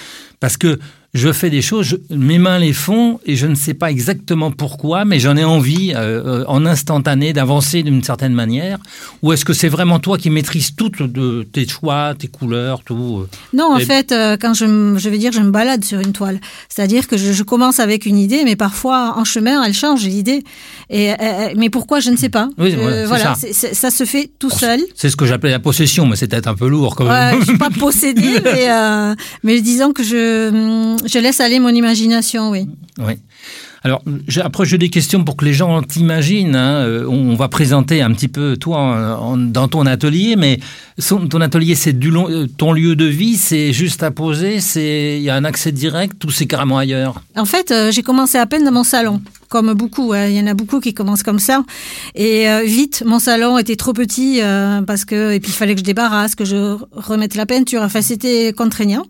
parce 0.41 0.57
que 0.57 0.79
je 1.15 1.31
fais 1.31 1.51
des 1.51 1.61
choses, 1.61 1.87
je, 1.87 1.97
mes 2.15 2.39
mains 2.39 2.59
les 2.59 2.73
font 2.73 3.21
et 3.27 3.37
je 3.37 3.47
ne 3.47 3.55
sais 3.55 3.75
pas 3.75 3.91
exactement 3.91 4.51
pourquoi, 4.51 5.05
mais 5.05 5.19
j'en 5.19 5.37
ai 5.37 5.45
envie 5.45 5.93
euh, 5.95 6.43
en 6.49 6.65
instantané 6.65 7.35
d'avancer 7.35 7.83
d'une 7.83 8.03
certaine 8.03 8.33
manière. 8.33 8.79
Ou 9.23 9.33
est-ce 9.33 9.45
que 9.45 9.53
c'est 9.53 9.69
vraiment 9.69 9.99
toi 9.99 10.17
qui 10.17 10.31
maîtrises 10.31 10.75
tout 10.75 10.89
de 10.89 11.43
tes 11.43 11.69
choix, 11.69 12.15
tes 12.19 12.29
couleurs, 12.29 12.83
tout 12.83 13.21
euh, 13.21 13.29
Non, 13.53 13.73
en 13.73 13.77
et... 13.77 13.85
fait, 13.85 14.11
euh, 14.13 14.39
quand 14.41 14.55
je, 14.55 14.97
je 14.97 15.09
vais 15.11 15.19
dire, 15.19 15.33
je 15.33 15.41
me 15.41 15.51
balade 15.51 15.85
sur 15.85 16.01
une 16.01 16.13
toile. 16.13 16.41
C'est-à-dire 16.71 17.07
que 17.07 17.19
je, 17.19 17.33
je, 17.33 17.43
commence 17.43 17.79
avec 17.79 18.07
une 18.07 18.17
idée, 18.17 18.43
mais 18.45 18.57
parfois 18.57 19.15
en 19.19 19.25
chemin, 19.25 19.63
elle 19.63 19.75
change 19.75 20.05
l'idée. 20.05 20.43
Et 20.89 21.13
mais 21.57 21.69
pourquoi 21.69 22.01
je 22.01 22.11
ne 22.11 22.17
sais 22.17 22.31
pas. 22.31 22.49
Oui, 22.57 22.75
voilà, 22.75 23.07
voilà 23.07 23.35
ça. 23.35 23.91
Se 23.91 24.05
fait 24.05 24.31
tout 24.39 24.51
seul. 24.51 24.81
C'est 24.95 25.11
ce 25.11 25.17
que 25.17 25.27
j'appelais 25.27 25.51
la 25.51 25.59
possession, 25.59 26.07
mais 26.07 26.17
c'est 26.17 26.29
peut-être 26.29 26.47
un 26.47 26.55
peu 26.55 26.69
lourd 26.69 26.97
quand 26.97 27.05
même. 27.05 27.41
Je 27.41 27.47
suis 27.47 27.59
pas 27.59 27.71
possédée, 27.71 28.41
mais, 28.45 28.71
euh, 28.71 29.15
mais 29.43 29.61
disons 29.61 29.93
que 29.93 30.03
je, 30.03 30.97
je 31.05 31.19
laisse 31.19 31.41
aller 31.41 31.61
mon 31.61 31.71
imagination, 31.71 32.51
oui. 32.51 32.67
Oui. 32.99 33.15
Alors, 33.85 34.01
après, 34.45 34.65
j'ai 34.65 34.79
des 34.79 34.91
questions 34.91 35.25
pour 35.25 35.37
que 35.37 35.45
les 35.45 35.53
gens 35.53 35.83
t'imaginent. 35.83 36.55
Hein. 36.55 37.05
On 37.09 37.35
va 37.35 37.49
présenter 37.49 38.01
un 38.01 38.13
petit 38.13 38.29
peu 38.29 38.57
toi 38.57 38.79
en, 38.79 39.33
en, 39.33 39.37
dans 39.37 39.67
ton 39.67 39.87
atelier, 39.87 40.37
mais 40.37 40.61
son, 40.99 41.27
ton 41.27 41.41
atelier, 41.41 41.75
c'est 41.75 41.93
du 41.93 42.11
long, 42.11 42.47
ton 42.57 42.73
lieu 42.73 42.95
de 42.95 43.07
vie, 43.07 43.37
c'est 43.37 43.73
juste 43.73 44.05
à 44.05 44.13
poser, 44.13 44.61
c'est 44.61 45.17
il 45.17 45.23
y 45.23 45.31
a 45.31 45.35
un 45.35 45.45
accès 45.45 45.73
direct 45.73 46.25
ou 46.25 46.31
c'est 46.31 46.47
carrément 46.47 46.79
ailleurs? 46.79 47.23
En 47.37 47.45
fait, 47.45 47.73
euh, 47.73 47.91
j'ai 47.91 48.05
commencé 48.05 48.39
à 48.39 48.47
peine 48.47 48.65
dans 48.65 48.71
mon 48.71 48.85
salon, 48.85 49.21
comme 49.49 49.73
beaucoup. 49.75 50.13
Hein. 50.13 50.29
Il 50.29 50.37
y 50.37 50.41
en 50.41 50.47
a 50.47 50.55
beaucoup 50.55 50.79
qui 50.79 50.95
commencent 50.95 51.25
comme 51.25 51.41
ça. 51.41 51.65
Et 52.15 52.49
euh, 52.49 52.63
vite, 52.63 53.03
mon 53.05 53.19
salon 53.19 53.59
était 53.59 53.75
trop 53.75 53.95
petit 53.95 54.43
euh, 54.43 54.83
parce 54.83 55.05
que 55.05 55.33
et 55.33 55.41
puis 55.41 55.51
il 55.51 55.57
fallait 55.57 55.75
que 55.75 55.81
je 55.81 55.85
débarrasse, 55.85 56.37
que 56.37 56.45
je 56.45 56.77
remette 56.93 57.35
la 57.35 57.47
peinture. 57.47 57.83
Enfin, 57.83 58.01
c'était 58.01 58.53
contraignant. 58.53 59.07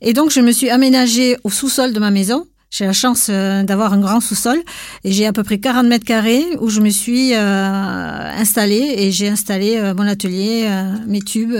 Et 0.00 0.12
donc, 0.12 0.30
je 0.30 0.40
me 0.40 0.52
suis 0.52 0.70
aménagée 0.70 1.36
au 1.44 1.50
sous-sol 1.50 1.92
de 1.92 1.98
ma 1.98 2.10
maison 2.10 2.46
J'ai 2.70 2.86
la 2.86 2.92
chance 2.92 3.28
euh, 3.30 3.62
d'avoir 3.64 3.92
un 3.92 4.00
grand 4.00 4.20
sous-sol 4.20 4.58
et 5.02 5.10
j'ai 5.12 5.26
à 5.26 5.32
peu 5.32 5.42
près 5.42 5.58
40 5.58 5.86
mètres 5.86 6.04
carrés 6.04 6.44
où 6.60 6.68
je 6.68 6.80
me 6.80 6.90
suis 6.90 7.34
euh, 7.34 8.30
installée 8.38 8.94
et 8.98 9.10
j'ai 9.10 9.28
installé 9.28 9.76
euh, 9.76 9.94
mon 9.94 10.06
atelier, 10.06 10.68
mes 11.06 11.20
tubes. 11.20 11.56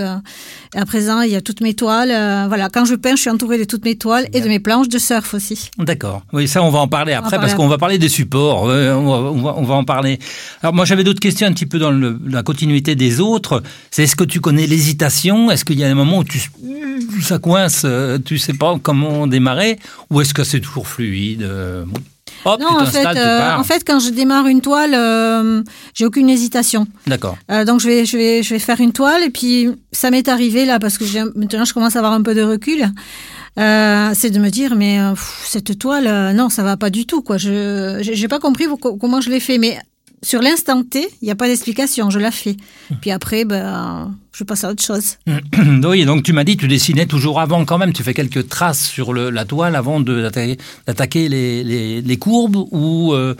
Et 0.75 0.77
à 0.77 0.85
présent, 0.85 1.21
il 1.21 1.31
y 1.31 1.35
a 1.35 1.41
toutes 1.41 1.61
mes 1.61 1.73
toiles. 1.73 2.11
euh, 2.11 2.45
voilà, 2.47 2.69
quand 2.69 2.85
je 2.85 2.95
peins, 2.95 3.15
je 3.15 3.21
suis 3.21 3.29
entourée 3.29 3.57
de 3.57 3.63
toutes 3.63 3.85
mes 3.85 3.95
toiles 3.95 4.27
et 4.33 4.41
de 4.41 4.47
mes 4.47 4.59
planches 4.59 4.89
de 4.89 4.99
surf 4.99 5.33
aussi. 5.33 5.69
D'accord. 5.77 6.21
Oui, 6.31 6.47
ça, 6.47 6.61
on 6.61 6.69
va 6.69 6.79
en 6.79 6.87
parler 6.87 7.13
après 7.13 7.37
parce 7.37 7.53
qu'on 7.55 7.67
va 7.67 7.77
parler 7.77 7.97
des 7.97 8.09
supports. 8.09 8.69
Euh, 8.69 8.93
on, 8.93 9.07
va, 9.09 9.31
on, 9.31 9.41
va, 9.41 9.53
on 9.57 9.63
va 9.63 9.75
en 9.75 9.83
parler. 9.83 10.19
Alors, 10.61 10.73
moi, 10.73 10.85
j'avais 10.85 11.03
d'autres 11.03 11.19
questions 11.19 11.47
un 11.47 11.53
petit 11.53 11.65
peu 11.65 11.79
dans 11.79 11.91
le, 11.91 12.19
la 12.27 12.43
continuité 12.43 12.95
des 12.95 13.19
autres. 13.19 13.63
C'est 13.91 14.03
est-ce 14.03 14.15
que 14.15 14.23
tu 14.23 14.41
connais 14.41 14.67
l'hésitation? 14.67 15.49
Est-ce 15.51 15.65
qu'il 15.65 15.79
y 15.79 15.83
a 15.83 15.87
un 15.87 15.95
moment 15.95 16.19
où 16.19 16.23
tu, 16.23 16.39
ça 17.21 17.39
coince, 17.39 17.83
euh, 17.85 18.19
tu 18.23 18.37
sais 18.37 18.53
pas 18.53 18.77
comment 18.81 19.25
démarrer? 19.27 19.79
Ou 20.11 20.21
est-ce 20.21 20.33
que 20.33 20.43
c'est 20.43 20.59
toujours 20.59 20.87
fluide 20.87 21.43
euh, 21.43 21.83
bon. 21.85 21.99
Hop, 22.45 22.59
non, 22.59 22.79
en 22.79 22.85
fait, 22.85 23.05
euh, 23.05 23.55
en 23.55 23.63
fait, 23.63 23.83
quand 23.85 23.99
je 23.99 24.09
démarre 24.09 24.47
une 24.47 24.61
toile, 24.61 24.93
euh, 24.93 25.61
j'ai 25.93 26.05
aucune 26.05 26.29
hésitation. 26.29 26.87
D'accord. 27.07 27.37
Euh, 27.51 27.65
donc 27.65 27.79
je 27.79 27.87
vais, 27.87 28.05
je 28.05 28.17
vais, 28.17 28.43
je 28.43 28.53
vais 28.53 28.59
faire 28.59 28.79
une 28.79 28.93
toile 28.93 29.23
et 29.23 29.29
puis 29.29 29.69
ça 29.91 30.11
m'est 30.11 30.27
arrivé 30.27 30.65
là 30.65 30.79
parce 30.79 30.97
que 30.97 31.03
maintenant 31.37 31.65
je 31.65 31.73
commence 31.73 31.95
à 31.95 31.99
avoir 31.99 32.13
un 32.13 32.21
peu 32.21 32.35
de 32.35 32.41
recul. 32.43 32.85
Euh, 33.57 34.11
c'est 34.13 34.29
de 34.29 34.39
me 34.39 34.49
dire 34.49 34.75
mais 34.75 34.99
euh, 34.99 35.11
pff, 35.11 35.43
cette 35.45 35.77
toile, 35.77 36.07
euh, 36.07 36.33
non, 36.33 36.49
ça 36.49 36.63
va 36.63 36.77
pas 36.77 36.89
du 36.89 37.05
tout 37.05 37.21
quoi. 37.21 37.37
Je, 37.37 37.99
j'ai 38.01 38.27
pas 38.27 38.39
compris 38.39 38.67
comment 38.79 39.21
je 39.21 39.29
l'ai 39.29 39.39
fait, 39.39 39.57
mais 39.57 39.77
sur 40.21 40.41
l'instant 40.41 40.83
T, 40.83 41.07
il 41.21 41.25
n'y 41.25 41.31
a 41.31 41.35
pas 41.35 41.47
d'explication, 41.47 42.09
je 42.09 42.19
la 42.19 42.31
fais. 42.31 42.57
Puis 43.01 43.11
après, 43.11 43.45
ben, 43.45 44.15
je 44.33 44.43
passe 44.43 44.63
à 44.63 44.71
autre 44.71 44.83
chose. 44.83 45.17
oui, 45.83 46.05
donc 46.05 46.23
tu 46.23 46.33
m'as 46.33 46.43
dit 46.43 46.57
tu 46.57 46.67
dessinais 46.67 47.05
toujours 47.05 47.39
avant 47.39 47.65
quand 47.65 47.77
même. 47.77 47.93
Tu 47.93 48.03
fais 48.03 48.13
quelques 48.13 48.47
traces 48.49 48.85
sur 48.85 49.13
le, 49.13 49.29
la 49.29 49.45
toile 49.45 49.75
avant 49.75 49.99
d'attaquer 49.99 51.29
les, 51.29 51.63
les, 51.63 52.01
les 52.01 52.17
courbes 52.17 52.57
ou, 52.71 53.13
euh, 53.13 53.35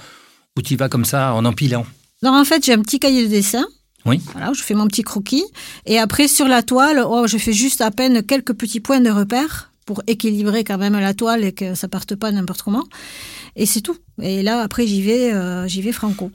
ou 0.58 0.62
tu 0.62 0.74
y 0.74 0.78
vas 0.78 0.90
comme 0.90 1.06
ça 1.06 1.34
en 1.34 1.46
empilant? 1.46 1.86
Donc 2.22 2.36
en 2.36 2.46
fait, 2.46 2.66
j'ai 2.66 2.74
un 2.74 2.82
petit 2.82 3.00
cahier 3.00 3.24
de 3.24 3.30
dessin. 3.30 3.66
Oui. 4.06 4.22
Voilà, 4.32 4.52
je 4.54 4.62
fais 4.62 4.74
mon 4.74 4.88
petit 4.88 5.04
croquis. 5.04 5.44
Et 5.86 6.00
après, 6.00 6.28
sur 6.28 6.48
la 6.48 6.64
toile, 6.64 7.04
oh, 7.06 7.28
je 7.28 7.38
fais 7.38 7.54
juste 7.54 7.82
à 7.82 7.92
peine 7.92 8.24
quelques 8.24 8.54
petits 8.54 8.80
points 8.80 9.02
de 9.02 9.10
repère 9.10 9.72
pour 9.86 10.04
équilibrer 10.08 10.64
quand 10.64 10.78
même 10.78 10.98
la 10.98 11.14
toile 11.14 11.44
et 11.44 11.52
que 11.52 11.76
ça 11.76 11.88
parte 11.88 12.16
pas 12.16 12.32
n'importe 12.32 12.62
comment. 12.62 12.86
Et 13.56 13.66
c'est 13.66 13.82
tout. 13.82 13.98
Et 14.22 14.44
là, 14.44 14.62
après, 14.62 14.88
j'y 14.88 15.02
vais, 15.02 15.34
euh, 15.34 15.68
j'y 15.68 15.82
vais 15.82 15.92
franco. 15.92 16.32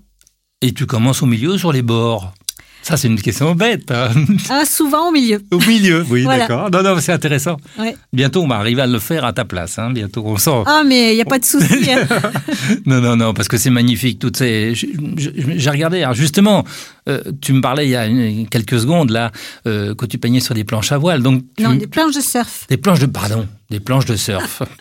Et 0.66 0.72
tu 0.72 0.86
commences 0.86 1.22
au 1.22 1.26
milieu 1.26 1.52
ou 1.52 1.58
sur 1.58 1.72
les 1.72 1.82
bords? 1.82 2.32
Ça, 2.80 2.96
c'est 2.96 3.08
une 3.08 3.20
question 3.20 3.54
bête. 3.54 3.90
hein. 3.90 4.08
Ah, 4.50 4.64
souvent 4.66 5.08
au 5.08 5.12
milieu. 5.12 5.42
au 5.50 5.58
milieu, 5.58 6.04
oui, 6.08 6.22
Voilà. 6.22 6.46
d'accord. 6.46 6.70
Non, 6.70 6.82
non, 6.82 6.96
c'est 7.00 7.12
intéressant. 7.12 7.56
Ouais. 7.78 7.94
Bientôt, 8.14 8.42
on 8.42 8.46
va 8.48 8.56
arriver 8.56 8.80
à 8.80 8.86
le 8.86 8.98
faire 8.98 9.26
à 9.26 9.34
ta 9.34 9.44
place. 9.44 9.78
Hein. 9.78 9.90
Bientôt, 9.90 10.22
on 10.26 10.38
sent. 10.38 10.62
Ah, 10.66 10.82
mais 10.86 11.12
il 11.12 11.16
n'y 11.16 11.20
a 11.22 11.26
pas 11.26 11.38
de 11.38 11.44
souci. 11.44 11.90
hein. 11.90 12.06
Non, 12.86 13.00
non, 13.02 13.14
non, 13.16 13.34
parce 13.34 13.48
que 13.48 13.58
c'est 13.58 13.68
magnifique. 13.70 14.18
Toutes 14.18 14.38
ces. 14.38 14.72
J'ai 14.74 15.70
regardé. 15.70 16.02
Alors 16.02 16.14
justement, 16.14 16.64
euh, 17.10 17.20
tu 17.42 17.52
me 17.52 17.60
parlais 17.60 17.86
il 17.86 17.90
y 17.90 17.96
a 17.96 18.06
une- 18.06 18.48
quelques 18.48 18.80
secondes 18.80 19.10
là 19.10 19.32
euh, 19.66 19.94
que 19.94 20.06
tu 20.06 20.16
peignais 20.16 20.40
sur 20.40 20.54
des 20.54 20.64
planches 20.64 20.92
à 20.92 20.98
voile. 20.98 21.22
Donc 21.22 21.42
tu- 21.58 21.62
non, 21.64 21.74
des 21.74 21.86
planches 21.86 22.14
de 22.14 22.20
surf. 22.22 22.66
des 22.70 22.78
planches 22.78 23.00
de 23.00 23.06
pardon, 23.06 23.46
des 23.70 23.80
planches 23.80 24.06
de 24.06 24.16
surf. 24.16 24.62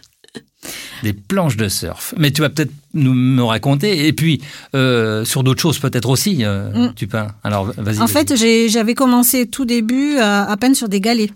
Des 1.03 1.13
planches 1.13 1.57
de 1.57 1.67
surf. 1.69 2.15
Mais 2.17 2.31
tu 2.31 2.41
vas 2.41 2.50
peut-être 2.50 2.72
nous 2.95 3.13
me 3.13 3.43
raconter. 3.43 4.07
Et 4.07 4.13
puis, 4.13 4.41
euh, 4.74 5.24
sur 5.25 5.43
d'autres 5.43 5.62
choses 5.62 5.77
peut-être 5.77 6.10
aussi, 6.10 6.43
euh, 6.43 6.72
Mm. 6.89 6.93
tu 6.95 7.05
peins. 7.07 7.27
Alors, 7.43 7.72
vas-y. 7.77 8.00
En 8.00 8.07
fait, 8.07 8.33
j'avais 8.69 8.95
commencé 8.95 9.45
tout 9.45 9.65
début 9.65 10.17
à, 10.17 10.50
à 10.50 10.57
peine 10.57 10.74
sur 10.74 10.89
des 10.89 11.01
galets. 11.01 11.29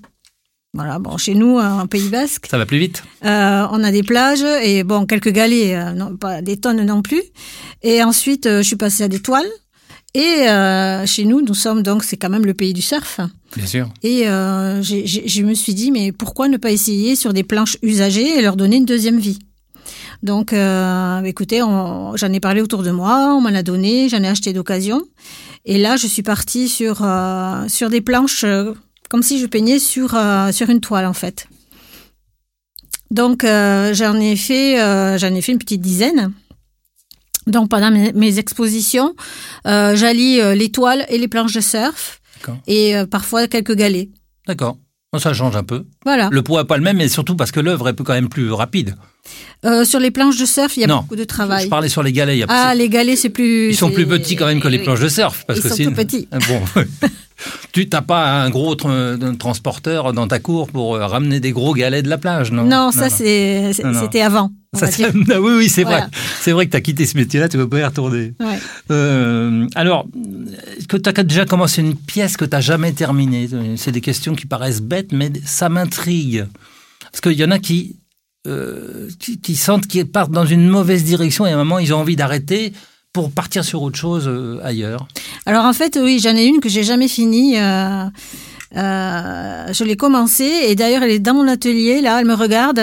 Voilà, 0.73 0.99
bon, 0.99 1.17
chez 1.17 1.33
nous, 1.33 1.57
en 1.59 1.87
Pays 1.87 2.09
Basque, 2.09 2.45
Ça 2.49 2.57
va 2.57 2.65
plus 2.65 2.77
vite? 2.79 3.03
Euh, 3.25 3.65
on 3.71 3.83
a 3.83 3.91
des 3.91 4.03
plages 4.03 4.43
et 4.63 4.83
bon 4.83 5.05
quelques 5.05 5.31
galets, 5.31 5.73
euh, 5.75 5.91
non, 5.93 6.15
pas 6.15 6.41
des 6.41 6.57
tonnes 6.57 6.85
non 6.85 7.01
plus. 7.01 7.21
Et 7.83 8.03
ensuite, 8.03 8.45
euh, 8.45 8.61
je 8.61 8.67
suis 8.67 8.75
passée 8.75 9.03
à 9.03 9.07
des 9.07 9.19
toiles. 9.19 9.47
Et 10.13 10.47
euh, 10.47 11.05
chez 11.05 11.25
nous, 11.25 11.41
nous 11.41 11.53
sommes 11.53 11.83
donc 11.83 12.03
c'est 12.03 12.17
quand 12.17 12.29
même 12.29 12.45
le 12.45 12.53
pays 12.53 12.73
du 12.73 12.81
surf. 12.81 13.19
Bien 13.55 13.65
sûr. 13.65 13.89
Et 14.03 14.27
euh, 14.27 14.81
je 14.83 15.41
me 15.43 15.53
suis 15.53 15.73
dit 15.73 15.91
mais 15.91 16.11
pourquoi 16.11 16.47
ne 16.47 16.57
pas 16.57 16.71
essayer 16.71 17.15
sur 17.15 17.33
des 17.33 17.43
planches 17.43 17.77
usagées 17.81 18.37
et 18.37 18.41
leur 18.41 18.55
donner 18.55 18.77
une 18.77 18.85
deuxième 18.85 19.19
vie? 19.19 19.39
Donc, 20.23 20.53
euh, 20.53 21.23
écoutez, 21.23 21.59
j'en 21.59 22.33
ai 22.33 22.39
parlé 22.39 22.61
autour 22.61 22.83
de 22.83 22.91
moi, 22.91 23.35
on 23.35 23.41
m'en 23.41 23.49
a 23.49 23.63
donné, 23.63 24.09
j'en 24.09 24.23
ai 24.23 24.27
acheté 24.27 24.53
d'occasion. 24.53 25.01
Et 25.65 25.77
là, 25.77 25.95
je 25.97 26.07
suis 26.07 26.23
partie 26.23 26.69
sur 26.69 27.03
euh, 27.03 27.67
sur 27.67 27.89
des 27.89 28.01
planches 28.01 28.43
euh, 28.43 28.73
comme 29.09 29.23
si 29.23 29.39
je 29.39 29.45
peignais 29.45 29.79
sur 29.79 30.17
sur 30.51 30.69
une 30.69 30.81
toile 30.81 31.05
en 31.05 31.13
fait. 31.13 31.47
Donc 33.09 33.43
j'en 33.43 34.19
ai 34.19 34.35
fait 34.35 34.77
j'en 35.17 35.33
ai 35.33 35.41
fait 35.41 35.53
une 35.53 35.59
petite 35.59 35.81
dizaine. 35.81 36.33
Donc 37.45 37.69
pendant 37.69 37.89
mes, 37.89 38.11
mes 38.11 38.37
expositions, 38.37 39.15
j'allie 39.63 40.41
les 40.55 40.71
toiles 40.71 41.05
et 41.07 41.17
les 41.17 41.29
planches 41.29 41.53
de 41.53 41.61
surf 41.61 42.19
et 42.67 42.95
parfois 43.09 43.47
quelques 43.47 43.75
galets. 43.75 44.09
D'accord. 44.45 44.77
Ça 45.15 45.33
change 45.33 45.55
un 45.55 45.63
peu. 45.63 45.85
Voilà. 46.05 46.27
Le 46.31 46.41
poids 46.41 46.61
n'est 46.61 46.67
pas 46.67 46.75
le 46.77 46.83
même, 46.83 46.97
mais 46.97 47.07
surtout 47.07 47.35
parce 47.37 47.51
que 47.51 47.61
l'œuvre 47.61 47.87
est 47.87 47.95
quand 47.95 48.13
même 48.13 48.27
plus 48.27 48.51
rapide. 48.51 48.95
Euh, 49.65 49.85
sur 49.85 49.99
les 50.01 50.11
planches 50.11 50.37
de 50.37 50.45
surf, 50.45 50.75
il 50.75 50.81
y 50.81 50.83
a 50.83 50.87
Non. 50.87 50.97
beaucoup 51.01 51.15
de 51.15 51.21
Je 51.21 51.25
travail. 51.27 51.69
parlais 51.69 51.87
sur 51.89 52.03
les 52.03 52.11
galets. 52.11 52.35
il 52.35 52.39
y 52.39 52.43
a- 52.43 52.47
Ah, 52.49 52.75
les 52.75 52.89
galets, 52.89 53.15
c'est 53.15 53.29
plus. 53.29 53.69
Ils 53.69 53.75
sont 53.75 53.89
plus 53.89 54.05
petits 54.05 54.35
quand 54.35 54.45
même 54.47 54.59
que 54.59 54.67
les 54.67 54.79
planches 54.79 54.99
de 54.99 55.07
surf. 55.07 55.45
Parce 55.47 55.59
Ils 55.59 55.63
que 55.63 55.69
sont 55.69 55.83
tout 55.85 55.91
petits. 55.93 56.27
Bon, 56.49 56.61
tu 57.71 57.87
n'as 57.91 58.01
pas 58.01 58.41
un 58.41 58.49
gros 58.49 58.75
tr- 58.75 59.37
transporteur 59.37 60.11
dans 60.11 60.27
ta 60.27 60.39
cour 60.39 60.67
pour 60.69 60.95
euh, 60.95 61.05
ramener 61.05 61.39
des 61.39 61.51
gros 61.51 61.73
galets 61.73 62.03
de 62.03 62.09
la 62.09 62.17
plage, 62.17 62.51
non? 62.51 62.63
Non, 62.65 62.91
ça, 62.91 63.07
Non, 63.09 63.93
c'était 64.01 64.21
avant. 64.21 64.51
Ça, 64.73 64.87
oui, 65.39 65.51
oui, 65.57 65.69
c'est 65.69 65.83
Voilà. 65.83 65.99
vrai. 66.01 66.07
C'est 66.41 66.51
vrai 66.51 66.65
que 66.65 66.71
tu 66.71 66.77
as 66.77 66.81
quitté 66.81 67.05
ce 67.05 67.15
métier-là, 67.17 67.47
tu 67.47 67.57
ne 67.57 67.63
peux 67.63 67.69
pas 67.69 67.79
y 67.79 67.83
retourner. 67.85 68.33
Ouais. 68.39 68.59
Euh, 68.91 69.65
alors, 69.75 70.05
que 70.87 70.97
tu 70.97 71.09
as 71.09 71.23
déjà 71.23 71.45
commencé 71.45 71.81
une 71.81 71.95
pièce 71.95 72.37
que 72.37 72.45
tu 72.45 72.51
n'as 72.51 72.61
jamais 72.61 72.93
terminée 72.93 73.47
C'est 73.77 73.91
des 73.91 74.01
questions 74.01 74.35
qui 74.35 74.45
paraissent 74.45 74.81
bêtes, 74.81 75.11
mais 75.11 75.31
ça 75.45 75.69
m'intrigue. 75.69 76.45
Parce 77.11 77.21
qu'il 77.21 77.33
y 77.33 77.43
en 77.43 77.51
a 77.51 77.59
qui, 77.59 77.97
euh, 78.47 79.09
qui, 79.19 79.39
qui 79.39 79.55
sentent 79.55 79.87
qu'ils 79.87 80.09
partent 80.09 80.31
dans 80.31 80.45
une 80.45 80.67
mauvaise 80.67 81.03
direction 81.03 81.45
et 81.45 81.51
à 81.51 81.55
un 81.55 81.57
moment, 81.57 81.79
ils 81.79 81.93
ont 81.93 81.99
envie 81.99 82.15
d'arrêter 82.15 82.73
pour 83.13 83.31
partir 83.31 83.65
sur 83.65 83.81
autre 83.81 83.97
chose 83.97 84.25
euh, 84.27 84.59
ailleurs. 84.63 85.07
Alors 85.45 85.65
en 85.65 85.73
fait, 85.73 85.97
oui, 86.01 86.19
j'en 86.21 86.35
ai 86.35 86.45
une 86.45 86.59
que 86.59 86.69
j'ai 86.69 86.83
jamais 86.83 87.07
finie. 87.07 87.59
euh, 87.59 88.05
je 88.73 89.83
l'ai 89.83 89.95
commencée 89.95 90.51
et 90.67 90.75
d'ailleurs 90.75 91.03
elle 91.03 91.11
est 91.11 91.19
dans 91.19 91.33
mon 91.33 91.47
atelier 91.47 92.01
là, 92.01 92.19
elle 92.19 92.25
me 92.27 92.33
regarde 92.33 92.81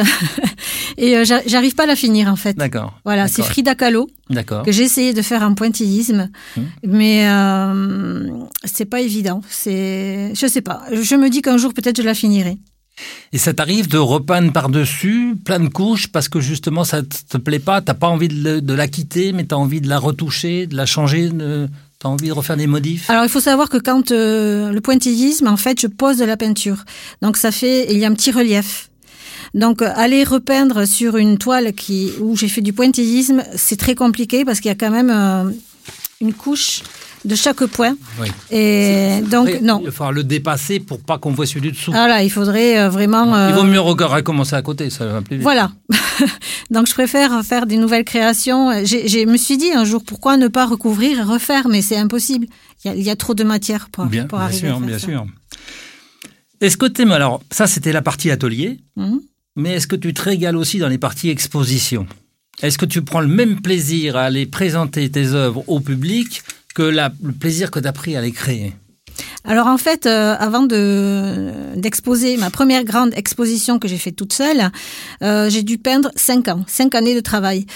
et 0.96 1.16
euh, 1.16 1.24
j'a- 1.24 1.42
j'arrive 1.46 1.74
pas 1.74 1.84
à 1.84 1.86
la 1.86 1.96
finir 1.96 2.28
en 2.28 2.36
fait. 2.36 2.56
D'accord. 2.56 2.98
Voilà, 3.04 3.28
c'est. 3.28 3.42
Frida 3.42 3.74
Kahlo 3.74 4.08
D'accord. 4.30 4.62
que 4.64 4.72
j'ai 4.72 4.84
essayé 4.84 5.12
de 5.12 5.22
faire 5.22 5.42
en 5.42 5.54
pointillisme, 5.54 6.30
Mmh. 6.56 6.60
mais 6.86 7.28
euh, 7.28 8.28
c'est 8.64 8.84
pas 8.86 9.00
évident. 9.00 9.40
C'est, 9.48 10.32
je 10.34 10.46
sais 10.46 10.60
pas. 10.62 10.82
Je 10.92 11.14
me 11.16 11.28
dis 11.28 11.42
qu'un 11.42 11.56
jour 11.58 11.74
peut-être 11.74 11.98
je 12.00 12.06
la 12.06 12.14
finirai. 12.14 12.58
Et 13.32 13.38
ça 13.38 13.52
t'arrive 13.52 13.88
de 13.88 13.98
repeindre 13.98 14.52
par-dessus, 14.52 15.34
plein 15.44 15.58
de 15.58 15.68
couches, 15.68 16.06
parce 16.08 16.28
que 16.28 16.40
justement 16.40 16.84
ça 16.84 17.02
te 17.02 17.16
te 17.28 17.38
plaît 17.38 17.58
pas, 17.58 17.80
t'as 17.82 17.94
pas 17.94 18.06
envie 18.08 18.28
de, 18.28 18.34
le- 18.42 18.60
de 18.60 18.72
la 18.74 18.86
quitter, 18.86 19.32
mais 19.32 19.44
t'as 19.44 19.56
envie 19.56 19.80
de 19.80 19.88
la 19.88 19.98
retoucher, 19.98 20.66
de 20.68 20.76
la 20.76 20.86
changer, 20.86 21.28
de, 21.28 21.68
envie 22.08 22.28
de 22.28 22.32
refaire 22.32 22.56
des 22.56 22.66
modifs? 22.66 23.08
Alors 23.10 23.24
il 23.24 23.28
faut 23.28 23.40
savoir 23.40 23.68
que 23.68 23.78
quand 23.78 24.12
euh, 24.12 24.70
le 24.70 24.80
pointillisme, 24.80 25.48
en 25.48 25.56
fait, 25.56 25.80
je 25.80 25.86
pose 25.86 26.18
de 26.18 26.24
la 26.24 26.36
peinture. 26.36 26.84
Donc 27.22 27.36
ça 27.36 27.50
fait, 27.50 27.92
il 27.92 27.98
y 27.98 28.04
a 28.04 28.08
un 28.08 28.14
petit 28.14 28.30
relief. 28.30 28.90
Donc 29.54 29.82
euh, 29.82 29.90
aller 29.94 30.24
repeindre 30.24 30.86
sur 30.86 31.16
une 31.16 31.38
toile 31.38 31.72
qui 31.72 32.10
où 32.20 32.36
j'ai 32.36 32.48
fait 32.48 32.60
du 32.60 32.72
pointillisme, 32.72 33.42
c'est 33.54 33.76
très 33.76 33.94
compliqué 33.94 34.44
parce 34.44 34.60
qu'il 34.60 34.68
y 34.68 34.72
a 34.72 34.76
quand 34.76 34.90
même 34.90 35.10
euh, 35.10 35.50
une 36.20 36.34
couche 36.34 36.82
de 37.24 37.34
chaque 37.34 37.64
point. 37.66 37.96
Oui. 38.20 38.28
Et 38.50 39.20
donc 39.30 39.48
Après, 39.48 39.60
non. 39.60 39.78
Il 39.80 39.86
va 39.86 39.92
falloir 39.92 40.12
le 40.12 40.24
dépasser 40.24 40.78
pour 40.80 41.00
pas 41.00 41.18
qu'on 41.18 41.32
voit 41.32 41.46
celui 41.46 41.62
du 41.62 41.72
dessous. 41.72 41.90
Voilà, 41.92 42.22
il 42.22 42.30
faudrait 42.30 42.78
euh, 42.78 42.88
vraiment. 42.90 43.34
euh, 43.34 43.48
Il 43.50 43.54
vaut 43.54 43.64
mieux 43.64 43.80
encore 43.80 44.10
recommencer 44.10 44.54
à 44.56 44.62
côté, 44.62 44.90
ça 44.90 45.06
va 45.06 45.22
plus 45.22 45.36
vite. 45.36 45.42
Voilà. 45.42 45.72
Donc 46.70 46.86
je 46.86 46.92
préfère 46.92 47.42
faire 47.44 47.66
des 47.66 47.76
nouvelles 47.76 48.04
créations. 48.04 48.70
Je 48.84 49.26
me 49.26 49.36
suis 49.36 49.56
dit 49.56 49.72
un 49.72 49.84
jour 49.84 50.02
pourquoi 50.04 50.36
ne 50.36 50.48
pas 50.48 50.66
recouvrir 50.66 51.18
et 51.18 51.22
refaire, 51.22 51.68
mais 51.68 51.82
c'est 51.82 51.96
impossible. 51.96 52.46
Il 52.84 52.88
y, 52.88 52.90
a, 52.90 52.96
il 52.96 53.02
y 53.02 53.10
a 53.10 53.16
trop 53.16 53.34
de 53.34 53.44
matière 53.44 53.88
pour, 53.90 54.04
Bien, 54.06 54.24
pour 54.26 54.40
arriver 54.40 54.58
sûr, 54.68 54.76
à 54.76 54.78
faire 54.78 54.86
bien 54.86 54.98
ça. 54.98 55.06
sûr. 55.06 55.26
Est-ce 56.60 56.76
que 56.76 56.86
t'aimes, 56.86 57.12
alors 57.12 57.42
ça 57.50 57.66
c'était 57.66 57.92
la 57.92 58.02
partie 58.02 58.30
atelier, 58.30 58.78
Mhm. 58.96 59.20
mais 59.56 59.74
est-ce 59.74 59.86
que 59.86 59.96
tu 59.96 60.14
te 60.14 60.22
régales 60.22 60.56
aussi 60.56 60.78
dans 60.78 60.88
les 60.88 60.98
parties 60.98 61.30
exposition? 61.30 62.06
Est-ce 62.62 62.78
que 62.78 62.86
tu 62.86 63.02
prends 63.02 63.20
le 63.20 63.26
même 63.28 63.60
plaisir 63.60 64.16
à 64.16 64.22
aller 64.22 64.46
présenter 64.46 65.10
tes 65.10 65.26
œuvres 65.32 65.64
au 65.66 65.80
public 65.80 66.42
que 66.74 66.82
la- 66.82 67.12
le 67.22 67.32
plaisir 67.32 67.70
que 67.70 67.78
tu 67.80 67.86
as 67.88 67.92
pris 67.92 68.16
à 68.16 68.20
les 68.20 68.32
créer 68.32 68.72
Alors 69.44 69.66
en 69.68 69.78
fait, 69.78 70.06
euh, 70.06 70.34
avant 70.38 70.62
de 70.64 71.52
d'exposer 71.76 72.36
ma 72.36 72.50
première 72.50 72.84
grande 72.84 73.12
exposition 73.16 73.78
que 73.78 73.86
j'ai 73.88 73.98
faite 73.98 74.16
toute 74.16 74.32
seule, 74.32 74.70
euh, 75.22 75.48
j'ai 75.50 75.62
dû 75.62 75.78
peindre 75.78 76.10
cinq 76.16 76.48
ans, 76.48 76.64
cinq 76.66 76.94
années 76.94 77.14
de 77.14 77.20
travail, 77.20 77.66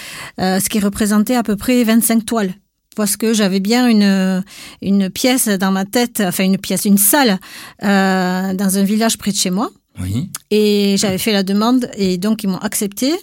euh, 0.41 0.59
ce 0.59 0.67
qui 0.69 0.79
représentait 0.79 1.35
à 1.35 1.43
peu 1.43 1.55
près 1.55 1.83
25 1.83 2.25
toiles. 2.25 2.53
Parce 2.95 3.15
que 3.15 3.33
j'avais 3.33 3.61
bien 3.61 3.87
une 3.87 4.43
une 4.81 5.09
pièce 5.09 5.47
dans 5.47 5.71
ma 5.71 5.85
tête, 5.85 6.21
enfin 6.25 6.43
une 6.43 6.57
pièce, 6.57 6.83
une 6.85 6.97
salle 6.97 7.39
euh, 7.83 8.53
dans 8.53 8.77
un 8.77 8.83
village 8.83 9.17
près 9.17 9.31
de 9.31 9.37
chez 9.37 9.51
moi. 9.51 9.69
Oui. 10.01 10.29
Et 10.49 10.95
j'avais 10.97 11.17
fait 11.17 11.31
la 11.33 11.43
demande 11.43 11.89
et 11.97 12.17
donc 12.17 12.43
ils 12.43 12.47
m'ont 12.49 12.57
accepté. 12.57 13.13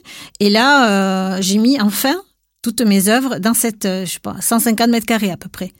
Et 0.41 0.51
là, 0.51 0.69
euh, 0.91 1.39
j'ai 1.41 1.59
mis 1.59 1.81
enfin 1.81 2.15
toutes 2.67 2.81
mes 2.83 3.09
œuvres 3.09 3.39
dans 3.39 3.55
cette, 3.55 3.85
euh, 3.85 4.05
je 4.05 4.13
sais 4.15 4.19
pas, 4.21 4.37
150 4.41 4.89
mètres 4.91 5.07
carrés 5.07 5.31
à 5.31 5.37
peu 5.37 5.49
près. 5.49 5.73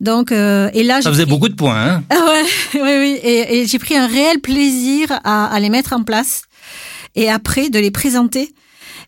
Donc, 0.00 0.32
euh, 0.32 0.68
et 0.74 0.82
là, 0.84 1.00
Ça 1.02 1.10
faisait 1.10 1.22
pris- 1.24 1.30
beaucoup 1.30 1.48
de 1.48 1.54
points, 1.54 1.80
hein 1.80 2.02
ah 2.10 2.24
ouais, 2.32 2.44
oui, 2.74 2.80
oui. 3.00 3.20
Et, 3.22 3.58
et 3.60 3.66
j'ai 3.66 3.78
pris 3.78 3.96
un 3.96 4.06
réel 4.06 4.40
plaisir 4.40 5.06
à, 5.24 5.46
à 5.46 5.60
les 5.60 5.70
mettre 5.70 5.92
en 5.92 6.02
place 6.02 6.42
et 7.14 7.30
après 7.30 7.68
de 7.70 7.78
les 7.78 7.90
présenter 7.90 8.52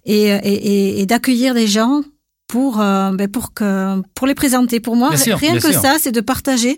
et, 0.05 0.23
et, 0.29 0.39
et- 0.53 1.01
et 1.01 1.07
d'accueillir 1.07 1.55
des 1.55 1.67
gens 1.67 2.03
pour 2.49 2.81
euh, 2.81 3.13
ben 3.13 3.29
pour 3.29 3.55
que 3.55 4.03
pour 4.17 4.27
les 4.27 4.35
présenter. 4.35 4.81
Pour 4.81 4.97
moi, 4.97 5.17
sûr, 5.17 5.39
rien 5.39 5.55
que 5.59 5.71
sûr. 5.73 5.81
ça, 5.81 5.97
c'est 6.01 6.11
de 6.11 6.21
partager. 6.21 6.77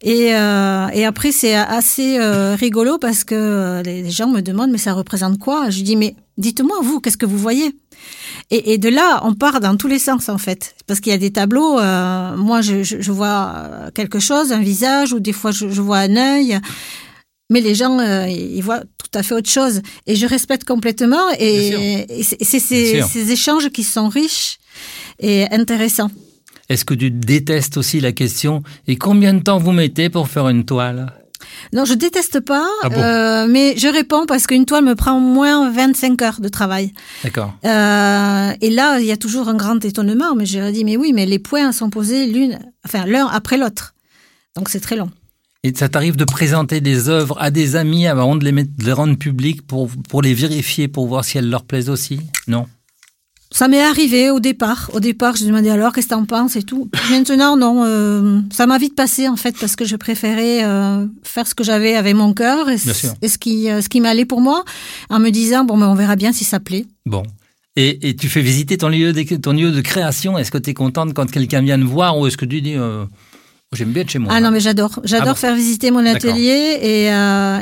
Et, 0.00 0.34
euh, 0.34 0.88
et 0.94 1.04
après, 1.04 1.32
c'est 1.32 1.54
assez 1.54 2.16
euh, 2.18 2.54
rigolo 2.54 2.96
parce 2.98 3.22
que 3.22 3.34
euh, 3.34 3.82
les 3.82 4.10
gens 4.10 4.28
me 4.28 4.40
demandent 4.40 4.70
mais 4.70 4.78
ça 4.78 4.94
représente 4.94 5.38
quoi? 5.38 5.68
Je 5.68 5.82
dis 5.82 5.96
mais 5.96 6.14
dites-moi 6.38 6.78
vous, 6.82 7.00
qu'est-ce 7.00 7.18
que 7.18 7.26
vous 7.26 7.36
voyez? 7.36 7.74
Et, 8.50 8.72
et 8.72 8.78
de 8.78 8.88
là, 8.88 9.20
on 9.24 9.34
part 9.34 9.60
dans 9.60 9.76
tous 9.76 9.88
les 9.88 9.98
sens 9.98 10.28
en 10.28 10.38
fait, 10.38 10.74
parce 10.86 11.00
qu'il 11.00 11.12
y 11.12 11.14
a 11.14 11.18
des 11.18 11.32
tableaux. 11.32 11.78
euh, 11.78 12.36
moi, 12.36 12.60
je, 12.60 13.10
vois 13.12 13.54
euh, 13.56 13.90
quelque 13.94 14.20
chose, 14.20 14.52
un 14.52 14.60
visage, 14.60 15.12
ou 15.12 15.20
des 15.20 15.32
fois 15.32 15.50
je, 15.50 15.68
je 15.68 15.80
vois 15.80 15.98
un 15.98 16.16
œil, 16.16 16.58
mais 17.50 17.60
les 17.60 17.74
gens, 17.74 17.98
euh, 17.98 18.28
ils 18.28 18.62
voient 18.62 18.80
tout 18.80 19.18
à 19.18 19.22
fait 19.22 19.34
autre 19.34 19.50
chose. 19.50 19.82
Et 20.06 20.16
je 20.16 20.26
respecte 20.26 20.64
complètement. 20.64 21.30
Et, 21.38 22.06
et 22.08 22.22
c'est 22.22 22.58
ces 22.58 23.32
échanges 23.32 23.68
qui 23.70 23.84
sont 23.84 24.08
riches 24.08 24.58
et 25.18 25.46
intéressants. 25.50 26.10
Est-ce 26.68 26.84
que 26.84 26.94
tu 26.94 27.10
détestes 27.10 27.76
aussi 27.76 28.00
la 28.00 28.12
question 28.12 28.62
et 28.86 28.96
combien 28.96 29.34
de 29.34 29.40
temps 29.40 29.58
vous 29.58 29.72
mettez 29.72 30.08
pour 30.08 30.28
faire 30.28 30.48
une 30.48 30.64
toile? 30.64 31.12
Non, 31.72 31.84
je 31.84 31.94
déteste 31.94 32.40
pas, 32.40 32.66
Ah 32.82 32.88
bon 32.88 33.00
euh, 33.00 33.46
mais 33.48 33.74
je 33.76 33.88
réponds 33.88 34.26
parce 34.26 34.46
qu'une 34.46 34.66
toile 34.66 34.84
me 34.84 34.94
prend 34.94 35.16
au 35.16 35.20
moins 35.20 35.70
25 35.70 36.20
heures 36.22 36.40
de 36.40 36.48
travail. 36.48 36.92
D'accord. 37.24 37.54
Euh, 37.64 38.52
et 38.60 38.70
là, 38.70 38.98
il 39.00 39.06
y 39.06 39.12
a 39.12 39.16
toujours 39.16 39.48
un 39.48 39.54
grand 39.54 39.84
étonnement. 39.84 40.34
Mais 40.34 40.46
j'ai 40.46 40.72
dit, 40.72 40.84
mais 40.84 40.96
oui, 40.96 41.12
mais 41.12 41.26
les 41.26 41.38
points 41.38 41.72
sont 41.72 41.90
posés 41.90 42.26
l'une, 42.26 42.58
enfin 42.84 43.06
l'un 43.06 43.26
après 43.26 43.56
l'autre. 43.56 43.94
Donc 44.56 44.68
c'est 44.68 44.80
très 44.80 44.96
long. 44.96 45.10
Et 45.64 45.72
ça 45.74 45.88
t'arrive 45.88 46.16
de 46.16 46.24
présenter 46.24 46.80
des 46.80 47.08
œuvres 47.08 47.40
à 47.40 47.50
des 47.50 47.76
amis 47.76 48.08
avant 48.08 48.34
de 48.34 48.44
les, 48.44 48.50
mettre, 48.50 48.70
de 48.76 48.84
les 48.84 48.92
rendre 48.92 49.16
publiques 49.16 49.64
pour, 49.64 49.88
pour 50.08 50.20
les 50.20 50.34
vérifier, 50.34 50.88
pour 50.88 51.06
voir 51.06 51.24
si 51.24 51.38
elles 51.38 51.48
leur 51.48 51.62
plaisent 51.62 51.90
aussi? 51.90 52.20
Non 52.48 52.66
Ça 53.52 53.68
m'est 53.68 53.82
arrivé 53.82 54.30
au 54.30 54.40
départ. 54.40 54.90
Au 54.94 55.00
départ, 55.00 55.36
je 55.36 55.44
demandais 55.44 55.70
alors 55.70 55.92
qu'est-ce 55.92 56.06
que 56.08 56.14
t'en 56.14 56.24
penses 56.24 56.56
et 56.56 56.62
tout. 56.62 56.90
Maintenant, 57.10 57.56
non, 57.56 57.84
euh, 57.84 58.40
ça 58.50 58.66
m'a 58.66 58.78
vite 58.78 58.96
passé 58.96 59.28
en 59.28 59.36
fait 59.36 59.54
parce 59.58 59.76
que 59.76 59.84
je 59.84 59.96
préférais 59.96 60.64
euh, 60.64 61.06
faire 61.22 61.46
ce 61.46 61.54
que 61.54 61.62
j'avais 61.62 61.94
avec 61.94 62.14
mon 62.14 62.32
cœur 62.32 62.70
et, 62.70 62.78
ce 62.78 63.38
qui, 63.38 63.70
euh, 63.70 63.82
ce 63.82 63.88
qui 63.90 64.00
m'allait 64.00 64.24
pour 64.24 64.40
moi, 64.40 64.64
en 65.10 65.18
me 65.18 65.30
disant 65.30 65.64
bon, 65.64 65.76
ben, 65.76 65.86
on 65.86 65.94
verra 65.94 66.16
bien 66.16 66.32
si 66.32 66.44
ça 66.44 66.60
plaît. 66.60 66.86
Bon. 67.04 67.22
Et, 67.76 68.08
et 68.08 68.16
tu 68.16 68.28
fais 68.28 68.42
visiter 68.42 68.78
ton 68.78 68.88
lieu 68.88 69.12
de, 69.12 69.36
ton 69.36 69.52
lieu 69.52 69.70
de 69.70 69.80
création. 69.80 70.38
Est-ce 70.38 70.50
que 70.50 70.58
tu 70.58 70.70
es 70.70 70.74
contente 70.74 71.12
quand 71.12 71.30
quelqu'un 71.30 71.60
vient 71.60 71.78
te 71.78 71.84
voir 71.84 72.18
ou 72.18 72.26
est-ce 72.26 72.36
que 72.38 72.44
tu 72.46 72.62
dis 72.62 72.74
euh, 72.76 73.04
j'aime 73.72 73.92
bien 73.92 74.02
être 74.02 74.10
chez 74.10 74.18
moi 74.18 74.32
Ah 74.34 74.40
non, 74.40 74.50
mais 74.50 74.60
j'adore. 74.60 75.00
J'adore 75.04 75.28
Ah 75.28 75.32
bon 75.32 75.38
faire 75.38 75.54
visiter 75.54 75.90
mon 75.90 76.04
atelier. 76.04 76.78
Et, 76.82 77.06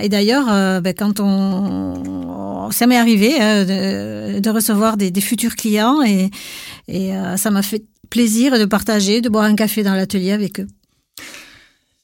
et 0.05 0.09
d'ailleurs, 0.09 0.81
ben, 0.81 0.95
quand 0.97 1.21
on. 1.21 2.20
Ça 2.71 2.87
m'est 2.87 2.97
arrivé 2.97 3.41
euh, 3.41 4.41
de, 4.41 4.50
recevoir 4.50 4.97
des, 4.97 5.21
futurs 5.21 5.57
clients 5.57 6.03
et, 6.03 6.31
euh, 6.89 7.37
ça 7.37 7.50
m'a 7.50 7.62
fait 7.62 7.85
plaisir 8.09 8.59
de 8.59 8.65
partager, 8.65 9.21
de 9.21 9.29
boire 9.29 9.45
un 9.45 9.55
café 9.55 9.83
dans 9.83 9.95
l'atelier 9.95 10.33
avec 10.33 10.61
eux. 10.61 10.67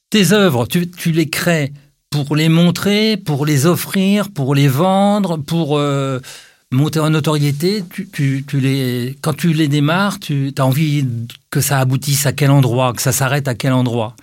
Tes 0.09 0.31
œuvres, 0.31 0.67
tu, 0.67 0.89
tu 0.89 1.11
les 1.11 1.29
crées 1.29 1.73
pour 2.09 2.35
les 2.35 2.49
montrer, 2.49 3.17
pour 3.17 3.45
les 3.45 3.65
offrir, 3.65 4.31
pour 4.31 4.55
les 4.55 4.67
vendre, 4.67 5.37
pour 5.37 5.77
euh, 5.77 6.19
monter 6.71 6.99
en 6.99 7.09
notoriété. 7.09 7.83
Tu, 7.89 8.07
tu, 8.09 8.43
tu 8.47 8.59
les, 8.59 9.17
quand 9.21 9.33
tu 9.33 9.53
les 9.53 9.67
démarres, 9.67 10.19
tu 10.19 10.53
as 10.57 10.65
envie 10.65 11.05
que 11.49 11.61
ça 11.61 11.79
aboutisse 11.79 12.25
à 12.25 12.33
quel 12.33 12.51
endroit, 12.51 12.91
que 12.91 13.01
ça 13.01 13.13
s'arrête 13.13 13.47
à 13.47 13.55
quel 13.55 13.71
endroit? 13.71 14.15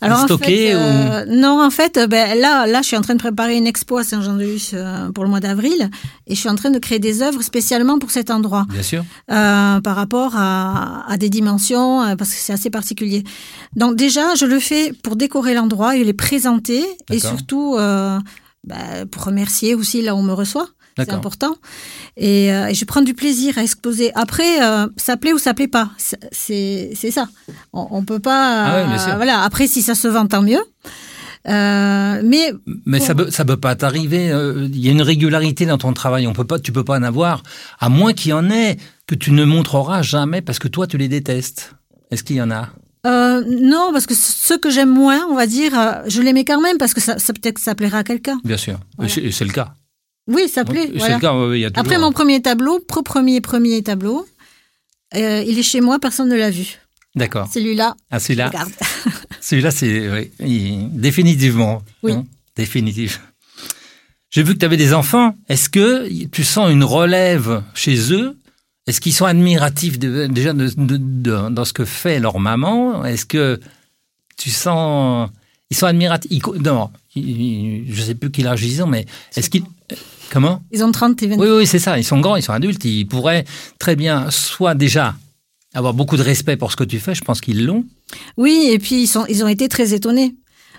Alors 0.00 0.20
en 0.30 0.38
fait, 0.38 0.74
euh, 0.74 1.24
non, 1.26 1.60
en 1.60 1.70
fait, 1.70 1.96
euh, 1.96 2.06
ben, 2.06 2.38
là, 2.38 2.68
là, 2.68 2.82
je 2.82 2.86
suis 2.86 2.96
en 2.96 3.00
train 3.00 3.14
de 3.14 3.18
préparer 3.18 3.56
une 3.56 3.66
expo 3.66 3.98
à 3.98 4.04
Saint-Jean-de-Luz 4.04 4.70
euh, 4.74 5.10
pour 5.10 5.24
le 5.24 5.30
mois 5.30 5.40
d'avril, 5.40 5.90
et 6.28 6.36
je 6.36 6.38
suis 6.40 6.48
en 6.48 6.54
train 6.54 6.70
de 6.70 6.78
créer 6.78 7.00
des 7.00 7.20
œuvres 7.20 7.42
spécialement 7.42 7.98
pour 7.98 8.12
cet 8.12 8.30
endroit, 8.30 8.64
Bien 8.70 8.84
sûr. 8.84 9.04
euh, 9.32 9.80
par 9.80 9.96
rapport 9.96 10.36
à, 10.36 11.04
à 11.10 11.16
des 11.16 11.30
dimensions, 11.30 12.16
parce 12.16 12.30
que 12.30 12.36
c'est 12.38 12.52
assez 12.52 12.70
particulier. 12.70 13.24
Donc 13.74 13.96
déjà, 13.96 14.36
je 14.36 14.46
le 14.46 14.60
fais 14.60 14.92
pour 15.02 15.16
décorer 15.16 15.54
l'endroit 15.54 15.96
et 15.96 16.04
les 16.04 16.12
présenter, 16.12 16.84
et 17.10 17.18
surtout 17.18 17.76
ben, 17.76 19.06
pour 19.10 19.24
remercier 19.24 19.74
aussi 19.74 20.00
là 20.02 20.14
où 20.14 20.18
on 20.18 20.22
me 20.22 20.32
reçoit. 20.32 20.68
C'est 21.04 21.12
important. 21.16 21.56
Et, 22.16 22.52
euh, 22.52 22.66
et 22.68 22.74
je 22.74 22.84
prends 22.84 23.02
du 23.02 23.14
plaisir 23.14 23.56
à 23.58 23.62
exposer. 23.62 24.12
Après, 24.14 24.62
euh, 24.62 24.86
ça 24.96 25.16
plaît 25.16 25.32
ou 25.32 25.38
ça 25.38 25.54
plaît 25.54 25.68
pas. 25.68 25.90
C'est- 26.32 26.94
ça. 27.10 27.28
On, 27.72 27.86
on 27.90 28.04
peut 28.04 28.18
pas. 28.20 28.64
Ah 28.66 29.16
voilà. 29.16 29.40
Après, 29.42 29.66
si 29.66 29.82
ça 29.82 29.94
se 29.94 30.08
vend, 30.08 30.26
tant 30.26 30.42
mieux. 30.42 30.60
Euh, 31.48 32.20
mais 32.24 32.52
Mais 32.84 33.00
ça 33.00 33.14
peut, 33.14 33.30
ça 33.30 33.44
peut 33.44 33.56
pas 33.56 33.74
t'arriver. 33.76 34.30
euh, 34.30 34.68
Il 34.72 34.80
y 34.84 34.88
a 34.88 34.92
une 34.92 35.02
régularité 35.02 35.66
dans 35.66 35.78
ton 35.78 35.92
travail. 35.92 36.26
On 36.26 36.32
peut 36.32 36.44
pas, 36.44 36.58
tu 36.58 36.72
peux 36.72 36.84
pas 36.84 36.98
en 36.98 37.02
avoir, 37.02 37.42
à 37.80 37.88
moins 37.88 38.12
qu'il 38.12 38.30
y 38.30 38.34
en 38.34 38.50
ait 38.50 38.76
que 39.06 39.14
tu 39.14 39.30
ne 39.32 39.44
montreras 39.44 40.02
jamais 40.02 40.42
parce 40.42 40.58
que 40.58 40.68
toi 40.68 40.86
tu 40.86 40.98
les 40.98 41.08
détestes. 41.08 41.74
Est-ce 42.10 42.22
qu'il 42.24 42.36
y 42.36 42.42
en 42.42 42.50
a? 42.50 42.68
Euh, 43.06 43.42
non, 43.46 43.90
parce 43.92 44.06
que 44.06 44.14
ceux 44.14 44.58
que 44.58 44.70
j'aime 44.70 44.90
moins, 44.92 45.26
on 45.30 45.34
va 45.36 45.46
dire, 45.46 45.72
je 46.08 46.20
les 46.20 46.32
mets 46.32 46.44
quand 46.44 46.60
même 46.60 46.76
parce 46.78 46.92
que 46.92 47.00
ça, 47.00 47.18
ça 47.18 47.32
peut-être 47.32 47.54
que 47.54 47.60
ça 47.60 47.74
plaira 47.74 47.98
à 47.98 48.04
quelqu'un. 48.04 48.40
Bien 48.44 48.56
sûr. 48.56 48.78
Voilà. 48.98 49.12
C'est 49.30 49.44
le 49.44 49.52
cas. 49.52 49.74
Oui, 50.28 50.48
ça 50.48 50.64
plaît. 50.64 50.88
C'est 50.92 50.98
voilà. 50.98 51.14
le 51.16 51.20
cas. 51.20 51.34
ouais, 51.34 51.48
ouais, 51.48 51.58
il 51.58 51.62
y 51.62 51.64
a 51.64 51.70
toujours- 51.70 51.80
Après 51.86 51.98
mon 51.98 52.12
premier 52.12 52.40
tableau, 52.42 52.78
pro 52.80 53.02
premier 53.02 53.40
premier 53.40 53.82
tableau, 53.82 54.26
euh, 55.16 55.42
il 55.46 55.58
est 55.58 55.62
chez 55.62 55.80
moi, 55.80 55.98
personne 55.98 56.28
ne 56.28 56.36
l'a 56.36 56.50
vu. 56.50 56.78
D'accord. 57.14 57.48
Celui-là, 57.52 57.96
Ah, 58.10 58.20
celui-là, 58.20 58.48
regarde. 58.48 58.70
celui-là, 59.40 59.70
c'est 59.70 60.08
oui, 60.10 60.30
il- 60.46 60.90
définitivement. 61.00 61.82
Oui. 62.02 62.12
hein, 62.12 62.26
définitif. 62.56 63.20
J'ai 64.30 64.42
vu 64.42 64.52
que 64.54 64.58
tu 64.58 64.66
avais 64.66 64.76
des 64.76 64.92
enfants. 64.92 65.34
Est-ce 65.48 65.70
que 65.70 66.06
tu 66.26 66.44
sens 66.44 66.70
une 66.70 66.84
relève 66.84 67.62
chez 67.74 68.12
eux? 68.12 68.36
Est-ce 68.86 69.00
qu'ils 69.00 69.14
sont 69.14 69.24
admiratifs 69.24 69.98
de- 69.98 70.26
déjà 70.26 70.52
de, 70.52 71.48
dans 71.50 71.64
ce 71.64 71.72
que 71.72 71.84
fait 71.86 72.20
leur 72.20 72.38
maman? 72.38 73.04
Est-ce 73.06 73.24
que 73.24 73.58
tu 74.36 74.50
sens 74.50 75.30
ils 75.70 75.76
sont 75.76 75.86
admiratifs? 75.86 76.30
Ils 76.30 76.62
Non, 76.62 76.90
je 77.16 78.02
sais 78.02 78.14
plus 78.14 78.30
âge 78.46 78.62
ils 78.64 78.82
ont, 78.82 78.86
mais 78.86 79.06
est-ce 79.34 79.48
qu'ils 79.50 79.64
comment 80.32 80.62
Ils 80.72 80.84
ont 80.84 80.92
30 80.92 81.22
et 81.22 81.26
20. 81.28 81.36
Oui, 81.38 81.48
oui, 81.50 81.66
c'est 81.66 81.78
ça. 81.78 81.98
Ils 81.98 82.04
sont 82.04 82.20
grands, 82.20 82.36
ils 82.36 82.42
sont 82.42 82.52
adultes. 82.52 82.84
Ils 82.84 83.06
pourraient 83.06 83.44
très 83.78 83.96
bien, 83.96 84.30
soit 84.30 84.74
déjà 84.74 85.14
avoir 85.74 85.94
beaucoup 85.94 86.16
de 86.16 86.22
respect 86.22 86.56
pour 86.56 86.70
ce 86.72 86.76
que 86.76 86.84
tu 86.84 86.98
fais. 86.98 87.14
Je 87.14 87.22
pense 87.22 87.40
qu'ils 87.40 87.64
l'ont. 87.66 87.84
Oui, 88.36 88.68
et 88.72 88.78
puis 88.78 89.02
ils, 89.02 89.06
sont, 89.06 89.26
ils 89.28 89.44
ont 89.44 89.48
été 89.48 89.68
très 89.68 89.92
étonnés. 89.94 90.34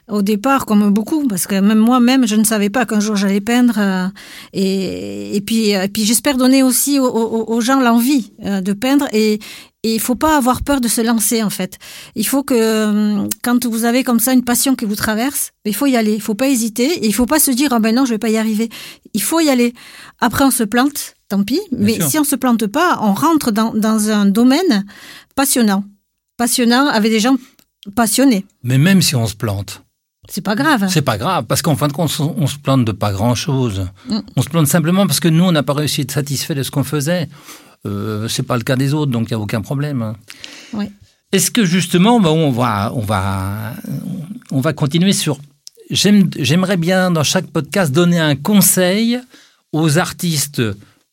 Au 0.07 0.23
départ, 0.23 0.65
comme 0.65 0.89
beaucoup, 0.91 1.27
parce 1.27 1.45
que 1.45 1.53
même 1.59 1.77
moi-même, 1.77 2.25
je 2.25 2.35
ne 2.35 2.43
savais 2.43 2.71
pas 2.71 2.87
qu'un 2.87 2.99
jour 2.99 3.15
j'allais 3.15 3.41
peindre. 3.41 3.75
euh, 3.77 4.07
et, 4.53 5.35
et 5.35 5.41
puis, 5.41 5.75
euh, 5.75 5.83
et 5.83 5.87
puis 5.87 6.03
j'espère 6.03 6.35
donner 6.35 6.63
aussi 6.63 6.99
aux, 6.99 7.05
aux- 7.05 7.53
aux 7.53 7.61
gens 7.61 7.79
l'envie 7.79 8.31
euh, 8.43 8.61
de 8.61 8.73
peindre. 8.73 9.07
Et, 9.13 9.39
et 9.83 9.95
il 9.95 9.99
faut 10.01 10.15
pas 10.15 10.35
avoir 10.35 10.61
peur 10.61 10.81
de 10.81 10.89
se 10.89 10.99
lancer, 10.99 11.41
en 11.41 11.49
fait. 11.49 11.77
Il 12.15 12.27
faut 12.27 12.43
que, 12.43 12.85
hum, 12.85 13.29
quand 13.41 13.65
vous 13.65 13.85
avez 13.85 14.03
comme 14.03 14.19
ça 14.19 14.33
une 14.33 14.43
passion 14.43 14.75
qui 14.75 14.85
vous 14.85 14.95
traverse, 14.95 15.51
il 15.63 15.73
faut 15.75 15.85
y 15.85 15.95
aller. 15.95 16.13
Il 16.13 16.21
faut 16.21 16.35
pas 16.35 16.49
hésiter. 16.49 16.83
Et 16.83 17.07
il 17.07 17.13
faut 17.13 17.25
pas 17.25 17.39
se 17.39 17.51
dire, 17.51 17.71
ah 17.71 17.79
ben 17.79 17.95
non, 17.95 18.05
je 18.05 18.11
vais 18.11 18.17
pas 18.17 18.29
y 18.29 18.37
arriver. 18.37 18.69
Il 19.13 19.21
faut 19.21 19.39
y 19.39 19.49
aller. 19.49 19.73
Après, 20.19 20.43
on 20.43 20.51
se 20.51 20.63
plante, 20.63 21.13
tant 21.29 21.43
pis. 21.43 21.61
mais 21.71 21.95
sûr. 21.95 22.09
si 22.09 22.19
on 22.19 22.23
se 22.25 22.35
plante 22.35 22.67
pas, 22.67 22.99
on 23.01 23.13
rentre 23.13 23.51
dans, 23.51 23.73
dans 23.73 24.09
un 24.09 24.25
domaine 24.25 24.85
passionnant. 25.35 25.85
Passionnant 26.35 26.87
avec 26.87 27.11
des 27.11 27.21
gens 27.21 27.37
passionnés. 27.95 28.45
Mais 28.63 28.77
même 28.77 29.01
si 29.01 29.15
on 29.15 29.27
se 29.27 29.35
plante, 29.35 29.83
C'est 30.27 30.41
pas 30.41 30.55
grave. 30.55 30.87
c'est 30.89 31.01
pas 31.01 31.17
grave, 31.17 31.45
parce 31.45 31.61
qu'en 31.61 31.77
fin 31.77 31.87
de 31.87 31.93
compte, 31.93 32.11
on, 32.19 32.47
se 32.47 32.57
plante 32.57 32.83
de 32.83 32.91
pas 32.91 33.13
grand-chose. 33.13 33.87
Mm. 34.09 34.19
On 34.35 34.41
se 34.41 34.49
plante 34.49 34.67
simplement 34.67 35.07
parce 35.07 35.21
que 35.21 35.29
nous, 35.29 35.43
on 35.45 35.51
n'a 35.53 35.63
pas 35.63 35.73
réussi 35.73 36.01
à 36.01 36.03
être 36.03 36.11
satisfait 36.11 36.55
de 36.55 36.63
ce 36.63 36.71
qu'on 36.71 36.83
faisait. 36.83 37.29
Euh, 37.85 38.27
c'est 38.27 38.43
pas 38.43 38.57
le 38.57 38.63
cas 38.63 38.75
des 38.75 38.93
autres, 38.93 39.11
donc 39.11 39.29
il 39.29 39.33
n'y 39.33 39.39
a 39.39 39.43
aucun 39.43 39.61
problème. 39.61 40.13
Oui. 40.73 40.85
Est-ce 41.31 41.51
que 41.51 41.63
justement, 41.65 42.19
bah, 42.19 42.31
on 42.31 42.49
va, 42.51 42.91
on 42.95 43.01
va, 43.01 43.73
on 44.51 44.59
va 44.61 44.73
continuer 44.73 45.13
sur. 45.13 45.37
j'aime- 45.89 46.29
J'aimerais 46.37 46.77
bien 46.77 47.11
dans 47.11 47.23
chaque 47.23 47.47
podcast 47.47 47.91
donner 47.91 48.19
un 48.19 48.35
conseil 48.35 49.19
aux 49.71 49.97
artistes, 49.99 50.61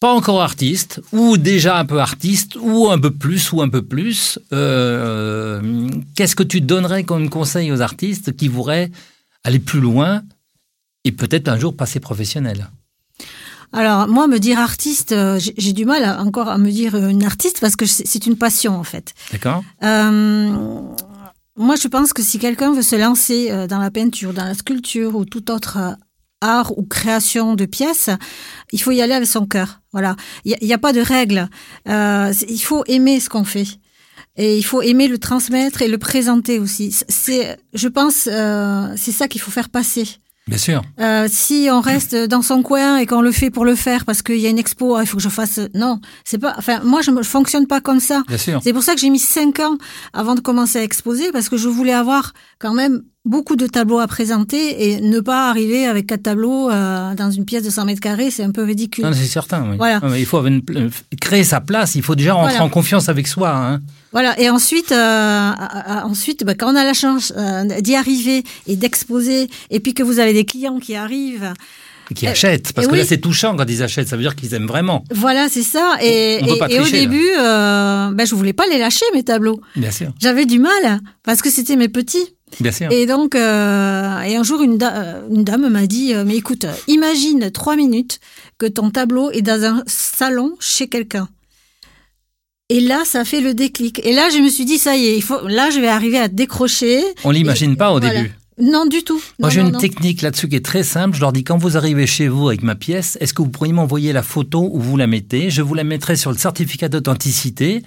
pas 0.01 0.13
encore 0.13 0.43
artistes, 0.43 1.01
ou 1.13 1.37
déjà 1.37 1.79
un 1.79 1.85
peu 1.85 2.01
artistes, 2.01 2.57
ou 2.61 2.91
un 2.91 2.99
peu 2.99 3.11
plus, 3.11 3.53
ou 3.53 3.61
un 3.63 3.69
peu 3.69 3.83
plus. 3.83 4.39
Euh, 4.53 5.89
Qu'est-ce 6.15 6.35
que 6.37 6.43
tu 6.43 6.61
donnerais 6.61 7.05
comme 7.05 7.29
conseil 7.29 7.71
aux 7.71 7.81
artistes 7.83 8.35
qui 8.37 8.49
voudraient 8.49 8.91
aller 9.45 9.59
plus 9.59 9.81
loin 9.81 10.23
et 11.05 11.13
peut-être 11.13 11.49
un 11.49 11.59
jour 11.59 11.77
passer 11.77 12.01
professionnel? 12.01 12.69
Alors, 13.73 14.09
moi, 14.09 14.27
me 14.27 14.39
dire 14.39 14.59
artiste, 14.59 15.13
euh, 15.13 15.39
j'ai 15.39 15.73
du 15.73 15.85
mal 15.85 16.05
à- 16.05 16.21
encore 16.23 16.49
à 16.49 16.59
me 16.59 16.71
dire 16.71 16.95
une 16.97 17.25
artiste 17.25 17.61
parce 17.61 17.77
que 17.77 17.87
c'est 17.87 18.27
une 18.27 18.37
passion, 18.37 18.77
en 18.77 18.85
fait. 18.85 19.15
D'accord 19.33 19.63
Euh, 19.83 20.51
moi, 21.57 21.75
je 21.77 21.89
pense 21.89 22.13
que 22.13 22.23
si 22.23 22.39
quelqu'un 22.39 22.73
veut 22.73 22.83
se 22.83 22.97
lancer 22.97 23.51
euh, 23.51 23.67
dans 23.67 23.79
la 23.79 23.91
peinture, 23.91 24.33
dans 24.33 24.45
la 24.45 24.55
sculpture 24.55 25.17
ou 25.17 25.25
tout 25.25 25.51
autre 25.51 25.79
euh, 25.79 25.93
art 26.43 26.77
ou 26.79 26.83
création 26.83 27.55
de 27.55 27.65
pièces, 27.65 28.11
il 28.73 28.81
faut 28.81 28.91
y 28.91 29.01
aller 29.01 29.15
avec 29.15 29.29
son 29.29 29.47
cœur. 29.47 29.81
Voilà, 29.93 30.17
il 30.45 30.57
n'y 30.61 30.75
a, 30.75 30.79
pas 30.79 30.93
de 30.93 31.01
règle. 31.01 31.49
Euh, 31.89 32.33
il 32.49 32.59
faut 32.61 32.85
aimer 32.87 33.21
ce 33.21 33.29
qu'on 33.31 33.45
fait. 33.45 33.67
Et 34.37 34.59
il 34.59 34.63
faut 34.63 34.83
aimer 34.83 35.09
le 35.09 35.19
transmettre 35.19 35.81
et 35.81 35.89
le 35.89 35.97
présenter 35.97 36.59
aussi. 36.59 36.95
C'est, 37.09 37.57
je 37.73 37.89
pense, 37.89 38.29
euh, 38.31 38.93
c'est 38.97 39.13
ça 39.13 39.29
qu'il 39.29 39.41
faut 39.41 39.51
faire 39.51 39.71
passer. 39.71 40.07
Bien 40.49 40.59
sûr. 40.59 40.83
Euh, 41.01 41.27
si 41.29 41.69
on 41.73 41.81
reste 41.81 42.15
dans 42.15 42.43
son 42.43 42.63
coin 42.63 42.99
et 42.99 43.07
qu'on 43.07 43.21
le 43.21 43.33
fait 43.33 43.51
pour 43.51 43.65
le 43.65 43.75
faire 43.75 44.05
parce 44.05 44.23
qu'il 44.23 44.39
y 44.39 44.47
a 44.47 44.49
une 44.49 44.61
expo, 44.61 44.95
ah, 44.95 45.03
il 45.03 45.07
faut 45.07 45.17
que 45.17 45.23
je 45.23 45.29
fasse. 45.29 45.59
Non, 45.75 46.01
c'est 46.25 46.39
pas. 46.39 46.55
Enfin, 46.57 46.81
moi, 46.85 47.03
je 47.03 47.11
ne 47.11 47.23
fonctionne 47.23 47.67
pas 47.67 47.81
comme 47.81 47.99
ça. 47.99 48.23
Bien 48.29 48.39
sûr. 48.39 48.61
C'est 48.63 48.73
pour 48.73 48.85
ça 48.85 48.95
que 48.95 49.01
j'ai 49.01 49.11
mis 49.11 49.19
cinq 49.19 49.59
ans 49.59 49.77
avant 50.13 50.37
de 50.37 50.41
commencer 50.41 50.79
à 50.79 50.85
exposer 50.85 51.33
parce 51.33 51.49
que 51.49 51.57
je 51.57 51.67
voulais 51.67 51.93
avoir 51.93 52.33
quand 52.61 52.75
même 52.75 53.03
beaucoup 53.25 53.57
de 53.57 53.67
tableaux 53.67 53.99
à 53.99 54.07
présenter 54.07 54.93
et 54.93 55.01
ne 55.01 55.19
pas 55.19 55.51
arriver 55.51 55.85
avec 55.85 56.07
quatre 56.07 56.23
tableaux 56.23 56.71
euh, 56.71 57.15
dans 57.17 57.33
une 57.33 57.45
pièce 57.45 57.65
de 57.65 57.71
100 57.71 57.85
mètres 57.85 58.01
carrés, 58.01 58.31
c'est 58.31 58.45
un 58.45 58.53
peu 58.53 58.63
ridicule. 58.63 59.05
Non, 59.05 59.13
c'est 59.13 59.27
certain. 59.27 59.69
Oui. 59.69 59.77
Voilà. 59.77 60.01
il 60.17 60.25
faut 60.27 60.43
créer 61.21 61.43
sa 61.43 61.61
place. 61.61 61.97
Il 61.97 62.03
faut 62.03 62.15
déjà 62.15 62.35
rentrer 62.35 62.61
en 62.61 62.69
confiance 62.69 63.09
avec 63.09 63.27
soi. 63.27 63.51
Hein. 63.51 63.81
Voilà. 64.17 64.41
Et 64.41 64.49
ensuite, 64.49 64.93
euh, 64.93 65.53
ensuite, 66.05 66.43
bah, 66.43 66.55
quand 66.55 66.73
on 66.73 66.75
a 66.75 66.85
la 66.85 66.95
chance 66.95 67.35
euh, 67.37 67.65
d'y 67.83 67.95
arriver 67.97 68.45
et 68.67 68.75
d'exposer, 68.75 69.51
et 69.69 69.79
puis 69.79 69.93
que 69.93 70.03
vous 70.03 70.21
avez 70.21 70.33
des 70.33 70.47
clients 70.47 70.79
qui 70.79 70.97
arrivent. 70.97 71.53
Qui 72.15 72.27
achètent, 72.27 72.73
parce 72.73 72.87
que 72.87 72.95
là 72.95 73.05
c'est 73.05 73.19
touchant 73.19 73.55
quand 73.57 73.67
ils 73.69 73.83
achètent, 73.83 74.09
ça 74.09 74.17
veut 74.17 74.23
dire 74.23 74.35
qu'ils 74.35 74.55
aiment 74.55 74.69
vraiment. 74.69 75.05
Voilà, 75.11 75.51
c'est 75.51 75.63
ça. 75.63 75.99
Et, 76.01 76.39
et, 76.71 76.81
au 76.81 76.89
début, 76.89 77.29
euh, 77.39 78.11
ben, 78.13 78.27
je 78.27 78.35
voulais 78.35 78.55
pas 78.55 78.67
les 78.67 78.79
lâcher 78.79 79.05
mes 79.13 79.23
tableaux. 79.23 79.61
Bien 79.75 79.91
sûr. 79.91 80.13
J'avais 80.19 80.47
du 80.47 80.61
mal 80.61 81.01
parce 81.23 81.43
que 81.43 81.51
c'était 81.51 81.77
mes 81.77 81.91
petits. 81.91 82.35
Bien 82.61 82.73
sûr. 82.73 82.91
Et 82.91 83.05
donc, 83.05 83.35
euh, 83.35 84.21
et 84.23 84.35
un 84.35 84.43
jour, 84.45 84.63
une, 84.63 84.79
une 85.31 85.45
dame 85.45 85.69
m'a 85.69 85.87
dit, 85.87 86.15
euh, 86.15 86.25
mais 86.27 86.37
écoute, 86.37 86.65
imagine 86.89 87.51
trois 87.51 87.77
minutes 87.77 88.21
que 88.57 88.65
ton 88.65 88.89
tableau 88.91 89.31
est 89.33 89.43
dans 89.43 89.63
un 89.65 89.83
salon 89.87 90.55
chez 90.59 90.89
quelqu'un. 90.89 91.29
Et 92.69 92.81
là, 92.81 93.05
ça 93.05 93.25
fait 93.25 93.41
le 93.41 93.55
déclic. 93.55 94.05
Et 94.05 94.13
là, 94.13 94.29
je 94.31 94.39
me 94.39 94.49
suis 94.49 94.65
dit, 94.65 94.79
ça 94.79 94.97
y 94.97 95.07
est, 95.07 95.17
il 95.17 95.23
faut, 95.23 95.47
là, 95.47 95.71
je 95.71 95.79
vais 95.79 95.89
arriver 95.89 96.19
à 96.19 96.27
décrocher. 96.27 97.03
On 97.23 97.31
l'imagine 97.31 97.77
pas 97.77 97.93
au 97.93 98.01
début. 98.01 98.33
Non, 98.59 98.87
du 98.87 99.03
tout. 99.03 99.23
Moi, 99.39 99.51
j'ai 99.51 99.61
une 99.61 99.77
technique 99.77 100.23
là-dessus 100.23 100.49
qui 100.49 100.57
est 100.57 100.65
très 100.65 100.83
simple. 100.83 101.15
Je 101.15 101.21
leur 101.21 101.33
dis, 101.33 101.45
quand 101.45 101.59
vous 101.59 101.77
arrivez 101.77 102.07
chez 102.07 102.27
vous 102.27 102.49
avec 102.49 102.63
ma 102.63 102.75
pièce, 102.75 103.19
est-ce 103.21 103.35
que 103.35 103.43
vous 103.43 103.51
pourriez 103.51 103.73
m'envoyer 103.73 104.13
la 104.13 104.23
photo 104.23 104.71
où 104.73 104.81
vous 104.81 104.97
la 104.97 105.07
mettez? 105.07 105.51
Je 105.51 105.63
vous 105.63 105.75
la 105.75 105.85
mettrai 105.85 106.17
sur 106.17 106.33
le 106.33 106.39
certificat 106.39 106.89
d'authenticité. 106.89 107.83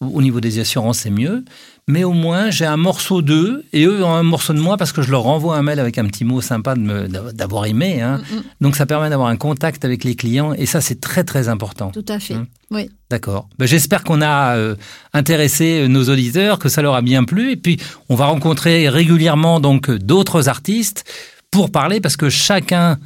Au 0.00 0.20
niveau 0.20 0.40
des 0.40 0.58
assurances, 0.58 1.00
c'est 1.00 1.10
mieux 1.10 1.44
mais 1.88 2.04
au 2.04 2.12
moins 2.12 2.50
j'ai 2.50 2.66
un 2.66 2.76
morceau 2.76 3.22
d'eux 3.22 3.64
et 3.72 3.84
eux 3.84 4.04
ont 4.04 4.14
un 4.14 4.22
morceau 4.22 4.52
de 4.52 4.60
moi 4.60 4.76
parce 4.76 4.92
que 4.92 5.02
je 5.02 5.10
leur 5.10 5.26
envoie 5.26 5.56
un 5.56 5.62
mail 5.62 5.80
avec 5.80 5.98
un 5.98 6.04
petit 6.04 6.24
mot 6.24 6.40
sympa 6.40 6.74
d'avoir 6.76 7.66
aimé. 7.66 8.00
Hein. 8.00 8.18
Mm, 8.30 8.36
mm. 8.36 8.42
Donc 8.60 8.76
ça 8.76 8.86
permet 8.86 9.10
d'avoir 9.10 9.28
un 9.28 9.36
contact 9.36 9.84
avec 9.84 10.04
les 10.04 10.14
clients 10.14 10.52
et 10.52 10.66
ça 10.66 10.80
c'est 10.80 11.00
très 11.00 11.24
très 11.24 11.48
important. 11.48 11.90
Tout 11.90 12.04
à 12.08 12.20
fait. 12.20 12.34
Hein. 12.34 12.46
Oui. 12.70 12.90
D'accord. 13.10 13.48
Ben, 13.58 13.66
J'espère 13.66 14.04
qu'on 14.04 14.20
a 14.20 14.56
euh, 14.56 14.76
intéressé 15.14 15.80
euh, 15.80 15.88
nos 15.88 16.04
auditeurs, 16.04 16.58
que 16.58 16.68
ça 16.68 16.82
leur 16.82 16.94
a 16.94 17.02
bien 17.02 17.24
plu 17.24 17.52
et 17.52 17.56
puis 17.56 17.78
on 18.08 18.14
va 18.14 18.26
rencontrer 18.26 18.88
régulièrement 18.88 19.58
donc 19.58 19.90
d'autres 19.90 20.48
artistes 20.48 21.04
pour 21.50 21.72
parler 21.72 22.00
parce 22.00 22.16
que 22.16 22.28
chacun 22.28 22.98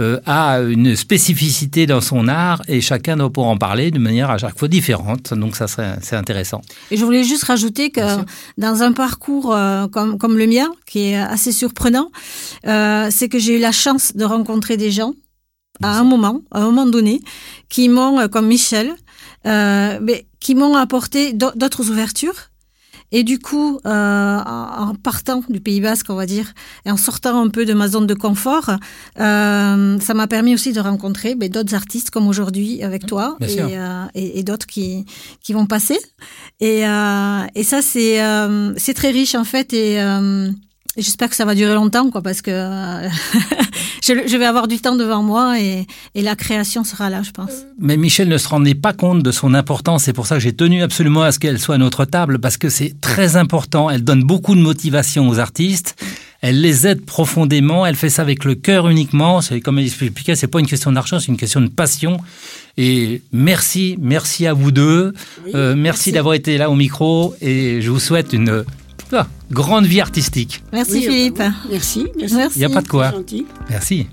euh, 0.00 0.20
a 0.26 0.60
une 0.60 0.94
spécificité 0.94 1.86
dans 1.86 2.00
son 2.00 2.28
art 2.28 2.62
et 2.68 2.80
chacun 2.80 3.16
doit 3.16 3.30
pouvoir 3.30 3.52
en 3.52 3.56
parler 3.56 3.90
de 3.90 3.98
manière 3.98 4.30
à 4.30 4.38
chaque 4.38 4.56
fois 4.56 4.68
différente. 4.68 5.34
Donc 5.34 5.56
ça 5.56 5.66
c'est 5.66 6.14
intéressant. 6.16 6.62
Et 6.90 6.96
je 6.96 7.04
voulais 7.04 7.24
juste 7.24 7.44
rajouter 7.44 7.90
que 7.90 8.00
dans 8.58 8.82
un 8.82 8.92
parcours 8.92 9.52
euh, 9.52 9.88
comme, 9.88 10.16
comme 10.16 10.38
le 10.38 10.46
mien, 10.46 10.70
qui 10.86 11.10
est 11.10 11.16
assez 11.16 11.50
surprenant, 11.50 12.10
euh, 12.66 13.08
c'est 13.10 13.28
que 13.28 13.38
j'ai 13.38 13.56
eu 13.56 13.60
la 13.60 13.72
chance 13.72 14.14
de 14.14 14.24
rencontrer 14.24 14.76
des 14.76 14.92
gens 14.92 15.14
à 15.82 15.98
un 15.98 16.04
moment, 16.04 16.42
à 16.52 16.60
un 16.60 16.66
moment 16.66 16.86
donné, 16.86 17.20
qui 17.68 17.88
m'ont, 17.88 18.28
comme 18.28 18.46
Michel, 18.46 18.94
mais 19.44 20.26
qui 20.40 20.54
m'ont 20.54 20.76
apporté 20.76 21.32
d'autres 21.32 21.90
ouvertures 21.90 22.50
et 23.10 23.22
du 23.22 23.38
coup, 23.38 23.80
euh, 23.86 24.38
en 24.38 24.94
partant 24.94 25.42
du 25.48 25.60
Pays 25.60 25.80
Basque, 25.80 26.06
on 26.10 26.14
va 26.14 26.26
dire, 26.26 26.52
et 26.84 26.90
en 26.90 26.96
sortant 26.96 27.42
un 27.42 27.48
peu 27.48 27.64
de 27.64 27.72
ma 27.72 27.88
zone 27.88 28.06
de 28.06 28.14
confort, 28.14 28.70
euh, 29.18 29.98
ça 29.98 30.14
m'a 30.14 30.26
permis 30.26 30.54
aussi 30.54 30.72
de 30.72 30.80
rencontrer 30.80 31.34
ben, 31.34 31.48
d'autres 31.48 31.74
artistes 31.74 32.10
comme 32.10 32.28
aujourd'hui 32.28 32.82
avec 32.82 33.06
toi 33.06 33.36
et, 33.40 33.60
euh, 33.60 34.04
et, 34.14 34.38
et 34.38 34.42
d'autres 34.42 34.66
qui, 34.66 35.06
qui 35.42 35.52
vont 35.52 35.66
passer. 35.66 35.98
Et, 36.60 36.86
euh, 36.86 37.46
et 37.54 37.62
ça, 37.62 37.80
c'est 37.82 38.22
euh, 38.22 38.74
c'est 38.76 38.94
très 38.94 39.10
riche 39.10 39.34
en 39.34 39.44
fait. 39.44 39.72
Et 39.72 39.98
j'espère 40.98 41.30
que 41.30 41.36
ça 41.36 41.44
va 41.44 41.54
durer 41.54 41.74
longtemps, 41.74 42.10
quoi, 42.10 42.22
parce 42.22 42.42
que 42.42 42.50
je, 44.06 44.36
vais 44.36 44.44
avoir 44.44 44.68
du 44.68 44.78
temps 44.78 44.96
devant 44.96 45.22
moi 45.22 45.60
et, 45.60 45.86
la 46.14 46.36
création 46.36 46.84
sera 46.84 47.10
là, 47.10 47.22
je 47.22 47.30
pense. 47.30 47.50
Mais 47.78 47.96
Michel 47.96 48.28
ne 48.28 48.38
se 48.38 48.48
rendait 48.48 48.74
pas 48.74 48.92
compte 48.92 49.22
de 49.22 49.30
son 49.30 49.54
importance. 49.54 50.04
C'est 50.04 50.12
pour 50.12 50.26
ça 50.26 50.36
que 50.36 50.40
j'ai 50.40 50.52
tenu 50.52 50.82
absolument 50.82 51.22
à 51.22 51.32
ce 51.32 51.38
qu'elle 51.38 51.58
soit 51.58 51.76
à 51.76 51.78
notre 51.78 52.04
table, 52.04 52.38
parce 52.38 52.56
que 52.56 52.68
c'est 52.68 53.00
très 53.00 53.36
important. 53.36 53.88
Elle 53.88 54.04
donne 54.04 54.24
beaucoup 54.24 54.54
de 54.54 54.60
motivation 54.60 55.28
aux 55.28 55.38
artistes. 55.38 55.96
Elle 56.40 56.60
les 56.60 56.86
aide 56.86 57.04
profondément. 57.04 57.84
Elle 57.84 57.96
fait 57.96 58.10
ça 58.10 58.22
avec 58.22 58.44
le 58.44 58.54
cœur 58.54 58.88
uniquement. 58.88 59.40
C'est 59.40 59.60
comme 59.60 59.78
elle 59.78 59.86
expliquait, 59.86 60.36
c'est 60.36 60.46
pas 60.46 60.60
une 60.60 60.66
question 60.66 60.92
d'argent, 60.92 61.18
c'est 61.18 61.28
une 61.28 61.36
question 61.36 61.60
de 61.60 61.68
passion. 61.68 62.18
Et 62.76 63.22
merci, 63.32 63.96
merci 64.00 64.46
à 64.46 64.52
vous 64.52 64.70
deux. 64.70 65.12
Euh, 65.54 65.74
merci. 65.76 66.12
d'avoir 66.12 66.34
été 66.34 66.56
là 66.58 66.70
au 66.70 66.76
micro. 66.76 67.34
Et 67.40 67.80
je 67.80 67.90
vous 67.90 67.98
souhaite 67.98 68.32
une 68.32 68.64
grande 69.50 69.86
vie 69.86 70.00
artistique. 70.00 70.62
Merci 70.72 71.02
Philippe. 71.02 71.42
Merci, 71.70 72.06
merci. 72.16 72.36
Il 72.56 72.58
n'y 72.58 72.64
a 72.64 72.68
pas 72.68 72.82
de 72.82 72.88
quoi. 72.88 73.12
Merci. 73.70 74.06